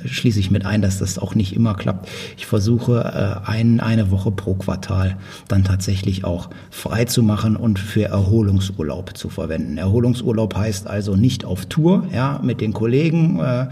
schließe 0.05 0.39
ich 0.39 0.51
mit 0.51 0.65
ein, 0.65 0.81
dass 0.81 0.99
das 0.99 1.17
auch 1.17 1.35
nicht 1.35 1.55
immer 1.55 1.75
klappt. 1.75 2.09
Ich 2.37 2.45
versuche 2.45 3.41
äh, 3.45 3.49
ein, 3.49 3.79
eine 3.79 4.11
Woche 4.11 4.31
pro 4.31 4.53
Quartal 4.55 5.17
dann 5.47 5.63
tatsächlich 5.63 6.23
auch 6.23 6.49
frei 6.69 7.05
zu 7.05 7.23
machen 7.23 7.55
und 7.55 7.79
für 7.79 8.05
Erholungsurlaub 8.05 9.17
zu 9.17 9.29
verwenden. 9.29 9.77
Erholungsurlaub 9.77 10.55
heißt 10.55 10.87
also 10.87 11.15
nicht 11.15 11.45
auf 11.45 11.65
Tour, 11.65 12.07
ja, 12.13 12.39
mit 12.43 12.61
den 12.61 12.73
Kollegen. 12.73 13.39
Äh, 13.39 13.67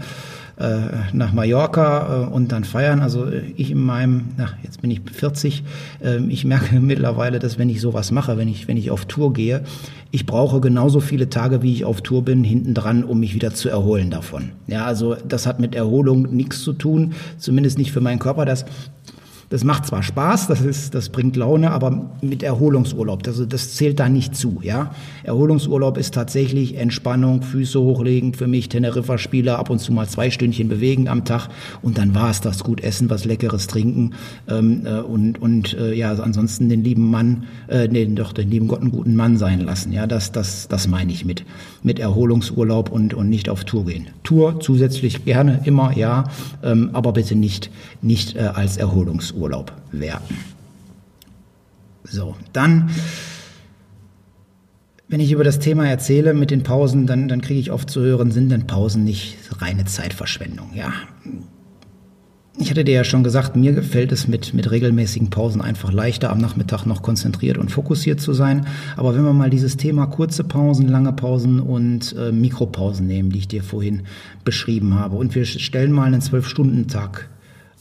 äh, 0.58 0.78
nach 1.12 1.32
Mallorca 1.32 2.24
äh, 2.24 2.26
und 2.26 2.52
dann 2.52 2.64
feiern. 2.64 3.00
Also 3.00 3.26
ich 3.56 3.70
in 3.70 3.82
meinem, 3.82 4.30
na, 4.36 4.50
jetzt 4.62 4.82
bin 4.82 4.90
ich 4.90 5.00
40, 5.10 5.64
äh, 6.02 6.18
ich 6.28 6.44
merke 6.44 6.78
mittlerweile, 6.80 7.38
dass 7.38 7.58
wenn 7.58 7.68
ich 7.68 7.80
sowas 7.80 8.10
mache, 8.10 8.36
wenn 8.36 8.48
ich, 8.48 8.68
wenn 8.68 8.76
ich 8.76 8.90
auf 8.90 9.06
Tour 9.06 9.32
gehe, 9.32 9.62
ich 10.10 10.26
brauche 10.26 10.60
genauso 10.60 11.00
viele 11.00 11.28
Tage, 11.30 11.62
wie 11.62 11.72
ich 11.72 11.84
auf 11.84 12.02
Tour 12.02 12.24
bin, 12.24 12.44
hinten 12.44 12.74
dran, 12.74 13.04
um 13.04 13.20
mich 13.20 13.34
wieder 13.34 13.54
zu 13.54 13.68
erholen 13.68 14.10
davon. 14.10 14.50
Ja, 14.66 14.84
also 14.84 15.16
das 15.26 15.46
hat 15.46 15.58
mit 15.58 15.74
Erholung 15.74 16.34
nichts 16.34 16.62
zu 16.62 16.72
tun, 16.72 17.14
zumindest 17.38 17.78
nicht 17.78 17.92
für 17.92 18.00
meinen 18.00 18.18
Körper. 18.18 18.44
Das 18.44 18.66
das 19.52 19.64
macht 19.64 19.84
zwar 19.84 20.02
Spaß, 20.02 20.46
das 20.46 20.62
ist, 20.62 20.94
das 20.94 21.10
bringt 21.10 21.36
Laune, 21.36 21.72
aber 21.72 22.10
mit 22.22 22.42
Erholungsurlaub, 22.42 23.22
das, 23.22 23.46
das 23.46 23.74
zählt 23.74 24.00
da 24.00 24.08
nicht 24.08 24.34
zu, 24.34 24.60
ja. 24.62 24.94
Erholungsurlaub 25.24 25.98
ist 25.98 26.14
tatsächlich 26.14 26.78
Entspannung, 26.78 27.42
Füße 27.42 27.78
hochlegen, 27.78 28.32
für 28.32 28.46
mich 28.46 28.70
Teneriffa-Spieler, 28.70 29.58
ab 29.58 29.68
und 29.68 29.78
zu 29.78 29.92
mal 29.92 30.08
zwei 30.08 30.30
Stündchen 30.30 30.68
bewegen 30.68 31.06
am 31.06 31.26
Tag 31.26 31.48
und 31.82 31.98
dann 31.98 32.14
war 32.14 32.30
es 32.30 32.40
das, 32.40 32.64
gut 32.64 32.80
essen, 32.80 33.10
was 33.10 33.26
Leckeres 33.26 33.66
trinken 33.66 34.14
ähm, 34.48 34.86
äh, 34.86 35.00
und, 35.00 35.42
und 35.42 35.74
äh, 35.74 35.92
ja, 35.92 36.12
ansonsten 36.12 36.70
den 36.70 36.82
lieben 36.82 37.10
Mann, 37.10 37.44
äh, 37.68 37.88
nee, 37.88 38.06
doch 38.06 38.32
den 38.32 38.48
lieben 38.48 38.68
Gott 38.68 38.80
einen 38.80 38.90
guten 38.90 39.16
Mann 39.16 39.36
sein 39.36 39.60
lassen, 39.60 39.92
ja, 39.92 40.06
das, 40.06 40.32
das, 40.32 40.66
das 40.68 40.88
meine 40.88 41.12
ich 41.12 41.26
mit, 41.26 41.44
mit 41.82 41.98
Erholungsurlaub 41.98 42.90
und, 42.90 43.12
und 43.12 43.28
nicht 43.28 43.50
auf 43.50 43.64
Tour 43.64 43.84
gehen. 43.84 44.06
Tour 44.22 44.60
zusätzlich 44.60 45.26
gerne, 45.26 45.60
immer, 45.66 45.94
ja, 45.94 46.24
ähm, 46.62 46.88
aber 46.94 47.12
bitte 47.12 47.34
nicht, 47.34 47.70
nicht 48.00 48.34
äh, 48.34 48.50
als 48.54 48.78
Erholungsurlaub. 48.78 49.41
Urlaub 49.42 49.72
werten. 49.90 50.36
So, 52.04 52.36
dann, 52.52 52.90
wenn 55.08 55.20
ich 55.20 55.32
über 55.32 55.44
das 55.44 55.58
Thema 55.58 55.88
erzähle 55.88 56.32
mit 56.32 56.50
den 56.50 56.62
Pausen, 56.62 57.06
dann, 57.06 57.28
dann 57.28 57.40
kriege 57.40 57.58
ich 57.58 57.72
oft 57.72 57.90
zu 57.90 58.00
hören, 58.00 58.30
sind 58.30 58.50
denn 58.50 58.66
Pausen 58.66 59.02
nicht 59.02 59.36
reine 59.58 59.84
Zeitverschwendung? 59.84 60.70
Ja. 60.74 60.92
Ich 62.58 62.70
hatte 62.70 62.84
dir 62.84 62.94
ja 62.94 63.04
schon 63.04 63.24
gesagt, 63.24 63.56
mir 63.56 63.72
gefällt 63.72 64.12
es 64.12 64.28
mit, 64.28 64.52
mit 64.52 64.70
regelmäßigen 64.70 65.30
Pausen 65.30 65.62
einfach 65.62 65.90
leichter, 65.90 66.30
am 66.30 66.38
Nachmittag 66.38 66.84
noch 66.84 67.02
konzentriert 67.02 67.56
und 67.56 67.70
fokussiert 67.70 68.20
zu 68.20 68.34
sein. 68.34 68.66
Aber 68.96 69.14
wenn 69.14 69.24
wir 69.24 69.32
mal 69.32 69.48
dieses 69.48 69.78
Thema 69.78 70.06
kurze 70.06 70.44
Pausen, 70.44 70.86
lange 70.86 71.14
Pausen 71.14 71.60
und 71.60 72.14
äh, 72.16 72.30
Mikropausen 72.30 73.06
nehmen, 73.06 73.30
die 73.30 73.38
ich 73.38 73.48
dir 73.48 73.62
vorhin 73.62 74.02
beschrieben 74.44 74.94
habe, 74.94 75.16
und 75.16 75.34
wir 75.34 75.46
stellen 75.46 75.92
mal 75.92 76.04
einen 76.04 76.20
Zwölf-Stunden-Tag 76.20 77.30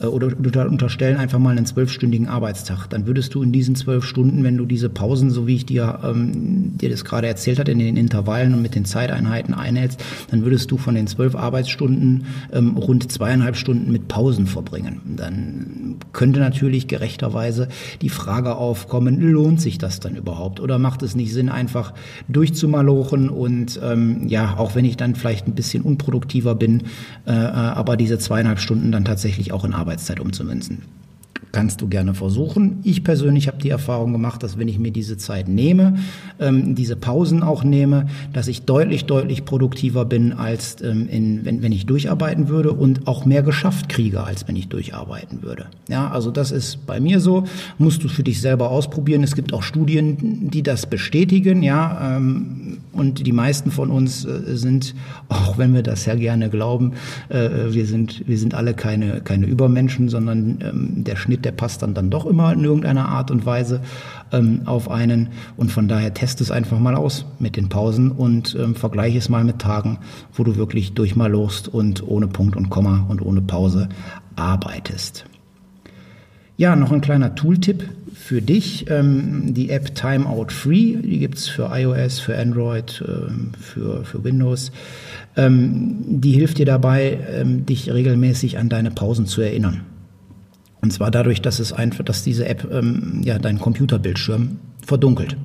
äh, 0.02 0.06
oder 0.08 0.68
unterstellen 0.68 1.18
einfach 1.18 1.40
mal 1.40 1.52
einen 1.52 1.66
zwölfstündigen 1.66 2.28
Arbeitstag. 2.28 2.88
Dann 2.88 3.06
würdest 3.08 3.34
du 3.34 3.44
in 3.44 3.52
diesen 3.52 3.76
zwölf 3.76 4.06
Stunden, 4.06 4.44
wenn 4.44 4.58
du 4.58 4.66
diese 4.66 4.90
Pausen, 4.90 5.30
so 5.30 5.48
wie 5.48 5.56
ich 5.56 5.66
dir, 5.66 6.00
ähm, 6.04 6.78
dir 6.78 6.90
das 6.90 7.06
gerade 7.06 7.28
erzählt 7.28 7.60
hat, 7.60 7.70
in 7.70 7.80
den 7.80 7.98
Intervallen 7.98 8.54
und 8.54 8.62
mit 8.62 8.76
den 8.76 8.86
Zeiteinheiten 8.86 9.54
einhältst, 9.54 10.04
dann 10.30 10.44
würdest 10.44 10.72
du 10.72 10.78
von 10.78 10.96
den 10.96 11.08
zwölf 11.08 11.36
Arbeitsstunden 11.36 12.26
ähm, 12.52 12.78
rund 12.78 13.12
zweieinhalb 13.12 13.56
Stunden 13.56 13.92
mit 13.92 14.08
Pausen 14.08 14.48
verbringen. 14.48 15.02
Dann 15.18 15.91
könnte 16.14 16.40
natürlich 16.40 16.88
gerechterweise 16.88 17.68
die 18.02 18.10
Frage 18.10 18.56
aufkommen, 18.56 19.22
lohnt 19.22 19.62
sich 19.62 19.78
das 19.78 20.00
dann 20.00 20.16
überhaupt? 20.16 20.60
Oder 20.60 20.80
macht 20.80 21.04
es 21.04 21.16
nicht 21.16 21.32
Sinn, 21.32 21.50
einfach 21.50 21.94
durchzumalochen 22.28 23.30
und 23.30 23.80
ähm, 23.84 24.28
ja, 24.28 24.58
auch 24.58 24.76
wenn 24.76 24.86
ich 24.86 24.98
dann 24.98 25.16
vielleicht 25.16 25.48
ein 25.48 25.56
bisschen 25.56 25.84
unproduktiver 25.84 26.56
bin, 26.56 26.84
äh, 27.28 27.32
äh 27.32 27.72
aber 27.72 27.98
diese 27.98 28.18
zweieinhalb 28.18 28.60
Stunden 28.60 28.92
dann 28.92 29.06
tatsächlich 29.06 29.52
auch 29.52 29.64
in 29.64 29.74
Arbeit 29.74 29.92
Arbeitszeit 29.92 30.22
umzumünzen. 30.22 30.84
Kannst 31.52 31.82
du 31.82 31.90
gerne 31.90 32.14
versuchen. 32.14 32.80
Ich 32.84 33.04
persönlich 33.04 33.48
habe 33.48 33.58
die 33.58 33.70
Erfahrung 33.70 34.14
gemacht, 34.14 34.42
dass 34.42 34.58
wenn 34.58 34.70
ich 34.70 34.80
mir 34.80 34.92
diese 34.92 35.18
Zeit 35.18 35.50
nehme, 35.50 35.98
ähm, 36.40 36.76
diese 36.76 36.96
Pausen 36.96 37.44
auch 37.44 37.66
nehme, 37.66 38.08
dass 38.32 38.48
ich 38.48 38.62
deutlich, 38.62 39.04
deutlich 39.04 39.44
produktiver 39.44 40.06
bin, 40.06 40.32
als 40.32 40.78
ähm, 40.82 41.10
in, 41.10 41.44
wenn, 41.44 41.62
wenn 41.62 41.74
ich 41.74 41.86
durcharbeiten 41.86 42.48
würde 42.48 42.72
und 42.72 43.06
auch 43.06 43.26
mehr 43.26 43.44
geschafft 43.44 43.90
kriege, 43.90 44.24
als 44.24 44.48
wenn 44.48 44.56
ich 44.56 44.70
durcharbeiten 44.70 45.44
würde. 45.44 45.66
Ja, 45.90 46.10
also 46.10 46.32
das 46.32 46.52
ist 46.52 46.86
bei 46.86 47.02
mir 47.02 47.20
so. 47.20 47.44
Musst 47.78 48.02
du 48.04 48.08
für 48.08 48.24
dich 48.24 48.40
selber 48.40 48.70
ausprobieren. 48.72 49.22
Es 49.22 49.36
gibt 49.36 49.52
auch 49.54 49.64
Studien, 49.64 50.50
die 50.52 50.64
das 50.64 50.86
bestätigen. 50.86 51.64
Ja, 51.64 52.16
ähm, 52.16 52.78
Und 52.94 53.26
die 53.26 53.32
meisten 53.34 53.72
von 53.72 53.90
uns 53.90 54.24
äh, 54.26 54.56
sind, 54.56 54.96
auch 55.28 55.58
wenn 55.58 55.74
wir 55.74 55.84
das 55.84 56.06
ja 56.06 56.16
gerne 56.16 56.50
glauben, 56.50 56.94
äh, 57.30 57.50
wir 57.72 57.86
sind, 57.86 58.28
wir 58.28 58.38
sind 58.38 58.54
alle 58.54 58.74
keine, 58.74 59.22
keine 59.22 59.48
Übermenschen, 59.48 60.08
sondern 60.08 60.60
ähm, 60.62 61.04
der 61.04 61.18
Schnitt, 61.18 61.31
der 61.38 61.52
passt 61.52 61.82
dann, 61.82 61.94
dann 61.94 62.10
doch 62.10 62.26
immer 62.26 62.52
in 62.54 62.64
irgendeiner 62.64 63.08
Art 63.10 63.32
und 63.32 63.46
Weise 63.46 63.82
ähm, 64.32 64.62
auf 64.66 64.90
einen. 64.90 65.30
Und 65.58 65.72
von 65.72 65.88
daher 65.88 66.14
test 66.14 66.42
es 66.42 66.52
einfach 66.52 66.80
mal 66.80 66.96
aus 66.96 67.26
mit 67.40 67.56
den 67.56 67.70
Pausen 67.70 68.12
und 68.12 68.56
ähm, 68.60 68.76
vergleiche 68.76 69.18
es 69.18 69.30
mal 69.30 69.44
mit 69.44 69.60
Tagen, 69.60 70.00
wo 70.34 70.44
du 70.44 70.56
wirklich 70.56 70.94
durchmalurst 70.94 71.68
und 71.68 72.08
ohne 72.08 72.28
Punkt 72.28 72.56
und 72.56 72.70
Komma 72.70 73.06
und 73.08 73.22
ohne 73.22 73.42
Pause 73.42 73.90
arbeitest. 74.36 75.26
Ja, 76.58 76.76
noch 76.76 76.92
ein 76.92 77.02
kleiner 77.02 77.34
Tooltip 77.34 77.90
für 78.14 78.42
dich. 78.42 78.86
Ähm, 78.90 79.54
die 79.54 79.70
App 79.70 79.96
Timeout 79.96 80.50
Free, 80.50 80.98
die 80.98 81.20
gibt 81.20 81.38
es 81.40 81.48
für 81.48 81.72
iOS, 81.74 82.20
für 82.20 82.38
Android, 82.38 83.04
ähm, 83.08 83.52
für, 83.60 84.06
für 84.06 84.24
Windows. 84.24 84.72
Ähm, 85.36 85.98
die 86.06 86.34
hilft 86.34 86.58
dir 86.58 86.66
dabei, 86.66 87.18
dich 87.46 87.92
regelmäßig 87.92 88.58
an 88.58 88.70
deine 88.70 88.92
Pausen 88.92 89.26
zu 89.26 89.42
erinnern. 89.42 89.82
Und 90.82 90.92
zwar 90.92 91.12
dadurch, 91.12 91.42
dass 91.42 91.60
es 91.60 91.74
einfach, 91.74 92.04
dass 92.04 92.24
diese 92.24 92.48
App 92.48 92.68
ähm, 92.72 93.22
ja 93.24 93.38
deinen 93.38 93.60
Computerbildschirm 93.60 94.60
verdunkelt. 94.86 95.38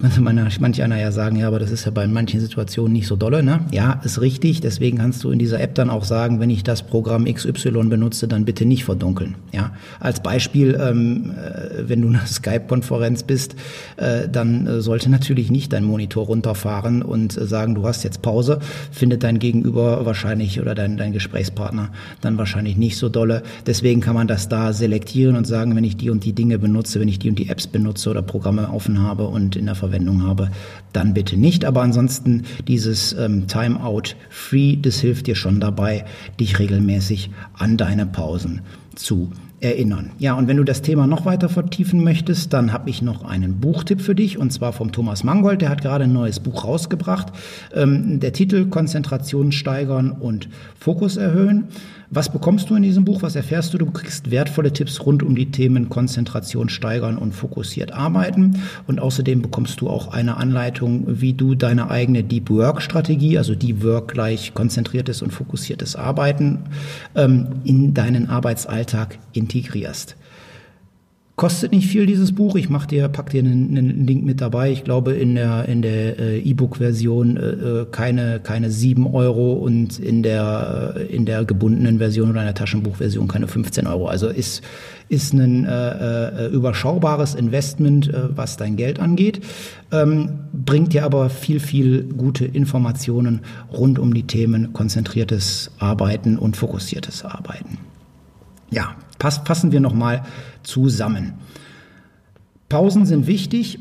Könnte 0.00 0.20
man, 0.20 0.48
manch 0.60 0.80
einer 0.80 0.96
ja 0.96 1.10
sagen, 1.10 1.34
ja, 1.34 1.48
aber 1.48 1.58
das 1.58 1.72
ist 1.72 1.84
ja 1.84 1.90
bei 1.90 2.06
manchen 2.06 2.38
Situationen 2.38 2.92
nicht 2.92 3.08
so 3.08 3.16
dolle, 3.16 3.42
ne? 3.42 3.62
Ja, 3.72 4.00
ist 4.04 4.20
richtig. 4.20 4.60
Deswegen 4.60 4.98
kannst 4.98 5.24
du 5.24 5.32
in 5.32 5.40
dieser 5.40 5.60
App 5.60 5.74
dann 5.74 5.90
auch 5.90 6.04
sagen, 6.04 6.38
wenn 6.38 6.50
ich 6.50 6.62
das 6.62 6.84
Programm 6.84 7.24
XY 7.24 7.88
benutze, 7.88 8.28
dann 8.28 8.44
bitte 8.44 8.64
nicht 8.64 8.84
verdunkeln. 8.84 9.34
Ja, 9.50 9.72
als 9.98 10.22
Beispiel, 10.22 10.78
ähm, 10.80 11.32
äh, 11.32 11.88
wenn 11.88 12.00
du 12.00 12.08
in 12.08 12.14
einer 12.14 12.26
Skype-Konferenz 12.28 13.24
bist, 13.24 13.56
äh, 13.96 14.28
dann 14.28 14.68
äh, 14.68 14.80
sollte 14.82 15.10
natürlich 15.10 15.50
nicht 15.50 15.72
dein 15.72 15.82
Monitor 15.82 16.26
runterfahren 16.26 17.02
und 17.02 17.36
äh, 17.36 17.44
sagen, 17.46 17.74
du 17.74 17.84
hast 17.84 18.04
jetzt 18.04 18.22
Pause, 18.22 18.60
findet 18.92 19.24
dein 19.24 19.40
Gegenüber 19.40 20.06
wahrscheinlich 20.06 20.60
oder 20.60 20.76
dein, 20.76 20.96
dein 20.96 21.12
Gesprächspartner 21.12 21.88
dann 22.20 22.38
wahrscheinlich 22.38 22.76
nicht 22.76 22.98
so 22.98 23.08
dolle. 23.08 23.42
Deswegen 23.66 24.00
kann 24.00 24.14
man 24.14 24.28
das 24.28 24.48
da 24.48 24.72
selektieren 24.72 25.34
und 25.34 25.44
sagen, 25.44 25.74
wenn 25.74 25.82
ich 25.82 25.96
die 25.96 26.10
und 26.10 26.24
die 26.24 26.34
Dinge 26.34 26.60
benutze, 26.60 27.00
wenn 27.00 27.08
ich 27.08 27.18
die 27.18 27.30
und 27.30 27.38
die 27.40 27.48
Apps 27.48 27.66
benutze 27.66 28.10
oder 28.10 28.22
Programme 28.22 28.70
offen 28.70 29.02
habe 29.02 29.26
und 29.26 29.56
in 29.56 29.66
der 29.66 29.74
Verwendung 29.88 30.22
habe, 30.22 30.50
dann 30.92 31.14
bitte 31.14 31.36
nicht. 31.36 31.64
Aber 31.64 31.82
ansonsten 31.82 32.44
dieses 32.66 33.12
ähm, 33.14 33.46
Timeout 33.46 34.14
Free, 34.28 34.76
das 34.76 35.00
hilft 35.00 35.26
dir 35.26 35.34
schon 35.34 35.60
dabei, 35.60 36.04
dich 36.38 36.58
regelmäßig 36.58 37.30
an 37.54 37.76
deine 37.76 38.06
Pausen 38.06 38.60
zu 38.94 39.30
erinnern. 39.60 40.10
Ja, 40.18 40.34
und 40.34 40.46
wenn 40.46 40.56
du 40.56 40.64
das 40.64 40.82
Thema 40.82 41.06
noch 41.06 41.24
weiter 41.24 41.48
vertiefen 41.48 42.04
möchtest, 42.04 42.52
dann 42.52 42.72
habe 42.72 42.90
ich 42.90 43.02
noch 43.02 43.24
einen 43.24 43.58
Buchtipp 43.58 44.00
für 44.00 44.14
dich 44.14 44.38
und 44.38 44.52
zwar 44.52 44.72
vom 44.72 44.92
Thomas 44.92 45.24
Mangold. 45.24 45.62
Der 45.62 45.68
hat 45.68 45.82
gerade 45.82 46.04
ein 46.04 46.12
neues 46.12 46.38
Buch 46.38 46.64
rausgebracht. 46.64 47.32
Ähm, 47.74 48.20
der 48.20 48.32
Titel 48.32 48.66
Konzentration 48.66 49.50
steigern 49.50 50.12
und 50.12 50.48
Fokus 50.78 51.16
erhöhen. 51.16 51.68
Was 52.10 52.32
bekommst 52.32 52.70
du 52.70 52.74
in 52.74 52.82
diesem 52.82 53.04
Buch? 53.04 53.20
Was 53.20 53.36
erfährst 53.36 53.74
du? 53.74 53.78
Du 53.78 53.90
kriegst 53.90 54.30
wertvolle 54.30 54.72
Tipps 54.72 55.04
rund 55.04 55.22
um 55.22 55.36
die 55.36 55.50
Themen 55.50 55.90
Konzentration 55.90 56.70
steigern 56.70 57.18
und 57.18 57.32
fokussiert 57.34 57.92
arbeiten. 57.92 58.62
Und 58.86 58.98
außerdem 58.98 59.42
bekommst 59.42 59.82
du 59.82 59.90
auch 59.90 60.08
eine 60.08 60.38
Anleitung, 60.38 61.04
wie 61.06 61.34
du 61.34 61.54
deine 61.54 61.90
eigene 61.90 62.24
Deep 62.24 62.48
Work 62.48 62.80
Strategie, 62.80 63.36
also 63.36 63.54
Deep 63.54 63.82
Work 63.82 64.08
gleich 64.14 64.54
konzentriertes 64.54 65.20
und 65.20 65.32
fokussiertes 65.32 65.96
Arbeiten, 65.96 66.60
ähm, 67.14 67.48
in 67.64 67.92
deinen 67.92 68.30
Arbeitsalltag 68.30 69.18
integrierst. 69.34 70.16
Kostet 71.38 71.70
nicht 71.70 71.86
viel 71.86 72.04
dieses 72.04 72.34
Buch. 72.34 72.56
Ich 72.56 72.68
mach 72.68 72.84
dir, 72.84 73.06
pack 73.06 73.30
dir 73.30 73.38
einen, 73.38 73.78
einen 73.78 74.08
Link 74.08 74.24
mit 74.24 74.40
dabei. 74.40 74.72
Ich 74.72 74.82
glaube 74.82 75.12
in 75.12 75.36
der 75.36 75.68
in 75.68 75.82
der 75.82 76.18
äh, 76.18 76.38
E-Book-Version 76.40 77.36
äh, 77.36 77.40
äh, 77.40 77.86
keine 77.92 78.40
keine 78.40 78.72
sieben 78.72 79.06
Euro 79.06 79.52
und 79.52 80.00
in 80.00 80.24
der 80.24 80.94
äh, 80.96 81.04
in 81.04 81.26
der 81.26 81.44
gebundenen 81.44 81.98
Version 81.98 82.30
oder 82.30 82.40
in 82.40 82.46
der 82.46 82.56
Taschenbuchversion 82.56 83.28
keine 83.28 83.46
15 83.46 83.86
Euro. 83.86 84.08
Also 84.08 84.26
ist 84.26 84.62
ist 85.08 85.32
ein 85.32 85.64
äh, 85.64 86.46
äh, 86.46 86.48
überschaubares 86.48 87.36
Investment, 87.36 88.12
äh, 88.12 88.36
was 88.36 88.56
dein 88.56 88.74
Geld 88.74 88.98
angeht, 88.98 89.40
ähm, 89.92 90.40
bringt 90.52 90.92
dir 90.92 91.04
aber 91.04 91.30
viel 91.30 91.60
viel 91.60 92.02
gute 92.02 92.46
Informationen 92.46 93.42
rund 93.72 94.00
um 94.00 94.12
die 94.12 94.24
Themen 94.24 94.72
konzentriertes 94.72 95.70
Arbeiten 95.78 96.36
und 96.36 96.56
fokussiertes 96.56 97.24
Arbeiten. 97.24 97.78
Ja, 98.72 98.96
pass, 99.18 99.38
fassen 99.44 99.72
wir 99.72 99.80
nochmal 99.80 100.24
zusammen. 100.62 101.34
Pausen 102.68 103.06
sind 103.06 103.26
wichtig, 103.26 103.78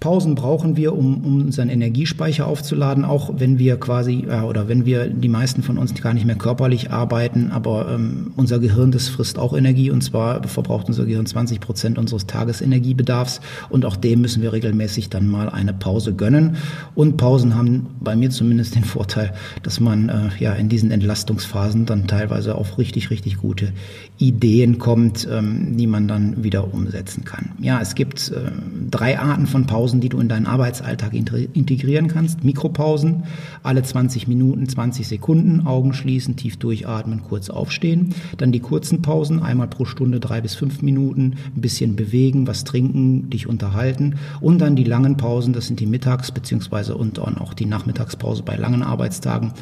Pausen 0.00 0.36
brauchen 0.36 0.76
wir, 0.76 0.94
um, 0.94 1.24
um 1.24 1.40
unseren 1.42 1.68
Energiespeicher 1.68 2.46
aufzuladen, 2.46 3.04
auch 3.04 3.32
wenn 3.38 3.58
wir 3.58 3.78
quasi 3.78 4.26
äh, 4.28 4.42
oder 4.42 4.68
wenn 4.68 4.86
wir 4.86 5.08
die 5.08 5.28
meisten 5.28 5.64
von 5.64 5.76
uns 5.76 5.92
gar 6.00 6.14
nicht 6.14 6.24
mehr 6.24 6.36
körperlich 6.36 6.92
arbeiten, 6.92 7.50
aber 7.50 7.90
ähm, 7.90 8.32
unser 8.36 8.60
Gehirn, 8.60 8.92
das 8.92 9.08
frisst 9.08 9.38
auch 9.38 9.56
Energie 9.56 9.90
und 9.90 10.02
zwar 10.02 10.46
verbraucht 10.46 10.86
unser 10.86 11.04
Gehirn 11.04 11.26
20 11.26 11.58
Prozent 11.58 11.98
unseres 11.98 12.26
Tagesenergiebedarfs 12.26 13.40
und 13.70 13.84
auch 13.84 13.96
dem 13.96 14.20
müssen 14.20 14.40
wir 14.40 14.52
regelmäßig 14.52 15.10
dann 15.10 15.26
mal 15.26 15.48
eine 15.48 15.72
Pause 15.72 16.14
gönnen. 16.14 16.56
Und 16.94 17.16
Pausen 17.16 17.56
haben 17.56 17.86
bei 18.00 18.14
mir 18.14 18.30
zumindest 18.30 18.76
den 18.76 18.84
Vorteil, 18.84 19.34
dass 19.64 19.80
man 19.80 20.08
äh, 20.08 20.28
ja 20.38 20.52
in 20.52 20.68
diesen 20.68 20.92
Entlastungsphasen 20.92 21.86
dann 21.86 22.06
teilweise 22.06 22.54
auf 22.54 22.78
richtig, 22.78 23.10
richtig 23.10 23.38
gute 23.38 23.72
Ideen 24.18 24.78
kommt, 24.78 25.26
ähm, 25.30 25.76
die 25.76 25.88
man 25.88 26.06
dann 26.06 26.44
wieder 26.44 26.72
umsetzen 26.72 27.24
kann. 27.24 27.50
Ja, 27.60 27.80
es 27.80 27.96
gibt 27.96 28.30
äh, 28.30 28.52
drei 28.90 29.18
Arten 29.18 29.48
von 29.48 29.66
Pausen 29.66 29.87
Pausen, 29.88 30.00
die 30.02 30.10
du 30.10 30.20
in 30.20 30.28
deinen 30.28 30.44
Arbeitsalltag 30.44 31.14
integrieren 31.14 32.08
kannst. 32.08 32.44
Mikropausen, 32.44 33.22
alle 33.62 33.82
20 33.82 34.28
Minuten, 34.28 34.68
20 34.68 35.08
Sekunden, 35.08 35.66
Augen 35.66 35.94
schließen, 35.94 36.36
tief 36.36 36.58
durchatmen, 36.58 37.22
kurz 37.22 37.48
aufstehen. 37.48 38.14
Dann 38.36 38.52
die 38.52 38.60
kurzen 38.60 39.00
Pausen, 39.00 39.42
einmal 39.42 39.68
pro 39.68 39.86
Stunde, 39.86 40.20
drei 40.20 40.42
bis 40.42 40.54
fünf 40.54 40.82
Minuten, 40.82 41.36
ein 41.56 41.62
bisschen 41.62 41.96
bewegen, 41.96 42.46
was 42.46 42.64
trinken, 42.64 43.30
dich 43.30 43.46
unterhalten. 43.46 44.16
Und 44.42 44.58
dann 44.58 44.76
die 44.76 44.84
langen 44.84 45.16
Pausen, 45.16 45.54
das 45.54 45.66
sind 45.66 45.80
die 45.80 45.86
Mittags- 45.86 46.32
beziehungsweise 46.32 46.94
und 46.94 47.18
auch 47.18 47.54
die 47.54 47.64
Nachmittagspause 47.64 48.42
bei 48.42 48.56
langen 48.56 48.82
Arbeitstagen 48.82 49.52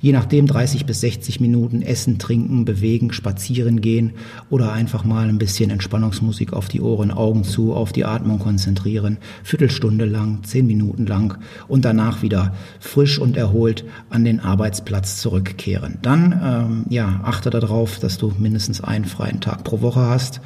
je 0.00 0.12
nachdem 0.12 0.46
30 0.46 0.86
bis 0.86 1.00
60 1.00 1.40
Minuten 1.40 1.82
essen, 1.82 2.18
trinken, 2.18 2.64
bewegen, 2.64 3.12
spazieren 3.12 3.80
gehen 3.80 4.12
oder 4.48 4.72
einfach 4.72 5.04
mal 5.04 5.28
ein 5.28 5.38
bisschen 5.38 5.70
Entspannungsmusik 5.70 6.52
auf 6.52 6.68
die 6.68 6.80
Ohren, 6.80 7.10
Augen 7.10 7.44
zu, 7.44 7.74
auf 7.74 7.92
die 7.92 8.04
Atmung 8.04 8.38
konzentrieren, 8.38 9.18
Viertelstunde 9.42 10.06
lang, 10.06 10.42
zehn 10.44 10.66
Minuten 10.66 11.06
lang 11.06 11.38
und 11.68 11.84
danach 11.84 12.22
wieder 12.22 12.54
frisch 12.80 13.18
und 13.18 13.36
erholt 13.36 13.84
an 14.08 14.24
den 14.24 14.40
Arbeitsplatz 14.40 15.20
zurückkehren. 15.20 15.98
Dann 16.02 16.40
ähm, 16.42 16.84
ja, 16.88 17.20
achte 17.22 17.50
darauf, 17.50 17.98
dass 17.98 18.18
du 18.18 18.32
mindestens 18.38 18.80
einen 18.80 19.04
freien 19.04 19.40
Tag 19.40 19.64
pro 19.64 19.80
Woche 19.80 20.00
hast 20.00 20.40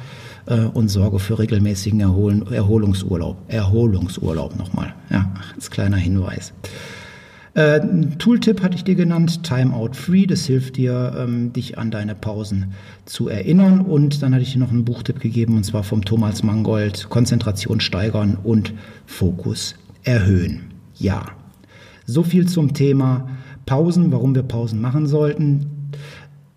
äh, 0.47 0.65
und 0.65 0.89
sorge 0.89 1.19
für 1.19 1.39
regelmäßigen 1.39 1.99
Erhol 1.99 2.43
Erholungsurlaub. 2.51 3.37
Erholungsurlaub 3.47 4.57
nochmal, 4.57 4.93
ja, 5.09 5.31
als 5.55 5.71
kleiner 5.71 5.97
Hinweis. 5.97 6.53
Äh, 7.55 7.79
Tooltip 8.19 8.61
hatte 8.61 8.75
ich 8.75 8.83
dir 8.83 8.95
genannt, 8.95 9.43
Timeout 9.43 9.93
Free. 9.93 10.25
Das 10.25 10.45
hilft 10.45 10.75
dir, 10.75 11.15
ähm, 11.17 11.53
dich 11.53 11.77
an 11.77 11.89
deine 11.89 12.13
Pausen 12.13 12.73
zu 13.05 13.29
erinnern. 13.29 13.79
Und 13.79 14.21
dann 14.21 14.33
hatte 14.33 14.43
ich 14.43 14.53
dir 14.53 14.59
noch 14.59 14.71
einen 14.71 14.83
Buchtipp 14.83 15.21
gegeben, 15.21 15.55
und 15.55 15.63
zwar 15.63 15.83
vom 15.83 16.03
Thomas 16.03 16.43
Mangold, 16.43 17.07
Konzentration 17.09 17.79
steigern 17.79 18.37
und 18.43 18.73
Fokus 19.05 19.75
erhöhen. 20.03 20.65
Ja, 20.95 21.27
so 22.05 22.23
viel 22.23 22.45
zum 22.45 22.73
Thema 22.73 23.29
Pausen, 23.65 24.11
warum 24.11 24.35
wir 24.35 24.43
Pausen 24.43 24.81
machen 24.81 25.07
sollten. 25.07 25.65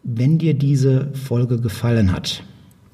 Wenn 0.02 0.38
dir 0.38 0.54
diese 0.54 1.12
Folge 1.14 1.60
gefallen 1.60 2.12
hat, 2.12 2.42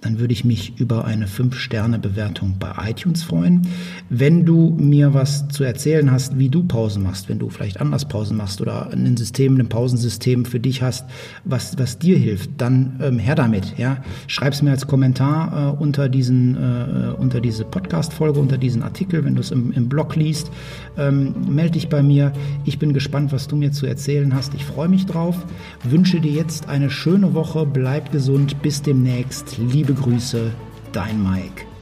dann 0.05 0.19
würde 0.19 0.35
ich 0.35 0.45
mich 0.45 0.79
über 0.79 1.07
eine 1.07 1.27
5-Sterne-Bewertung 1.27 2.57
bei 2.61 2.91
iTunes 2.91 3.23
freuen. 3.23 3.67
Wenn 4.11 4.45
du 4.45 4.77
mir 4.79 5.15
was 5.15 5.49
zu 5.49 5.65
erzählen 5.65 6.11
hast, 6.11 6.39
wie 6.39 6.51
du 6.51 6.63
Pausen 6.63 7.03
machst, 7.03 7.31
wenn 7.31 7.39
du 7.39 7.49
vielleicht 7.49 7.81
anders 7.81 8.05
Pausen 8.05 8.37
machst 8.37 8.61
oder 8.61 8.93
ein 8.93 9.17
System, 9.17 9.59
ein 9.59 9.69
Pausensystem 9.71 10.45
für 10.45 10.61
dich 10.61 10.83
hast, 10.83 11.07
was, 11.45 11.79
was 11.79 11.99
dir 11.99 12.19
hilft, 12.19 12.51
dann 12.59 13.01
ähm, 13.03 13.19
her 13.19 13.35
damit. 13.35 13.79
Ja? 13.79 13.97
Schreib 14.27 14.53
es 14.53 14.61
mir 14.61 14.73
als 14.73 14.87
Kommentar 14.87 15.75
äh, 15.79 15.83
unter, 15.83 16.11
diesen, 16.11 16.55
äh, 16.55 17.15
unter 17.17 17.41
diese 17.41 17.65
Podcast-Folge, 17.65 18.39
unter 18.39 18.59
diesen 18.59 18.83
Artikel, 18.83 19.25
wenn 19.25 19.35
du 19.35 19.41
es 19.41 19.53
im, 19.53 19.73
im 19.73 19.89
Blog 19.89 20.17
liest. 20.17 20.51
Ähm, 20.99 21.35
melde 21.49 21.73
dich 21.73 21.89
bei 21.89 22.03
mir. 22.03 22.35
Ich 22.67 22.79
bin 22.79 22.93
gespannt, 22.93 23.33
was 23.33 23.49
du 23.49 23.57
mir 23.57 23.73
zu 23.73 23.87
erzählen 23.87 24.35
hast. 24.35 24.53
Ich 24.53 24.67
freue 24.67 24.89
mich 24.89 25.07
drauf. 25.07 25.37
Wünsche 25.83 26.21
dir 26.21 26.33
jetzt 26.33 26.69
eine 26.69 26.91
schöne 26.91 27.33
Woche. 27.33 27.65
Bleib 27.65 28.13
gesund. 28.13 28.61
Bis 28.61 28.83
demnächst. 28.83 29.57
Liebe 29.57 29.94
Grüße, 29.95 30.51
dein 30.93 31.23
Mike. 31.23 31.74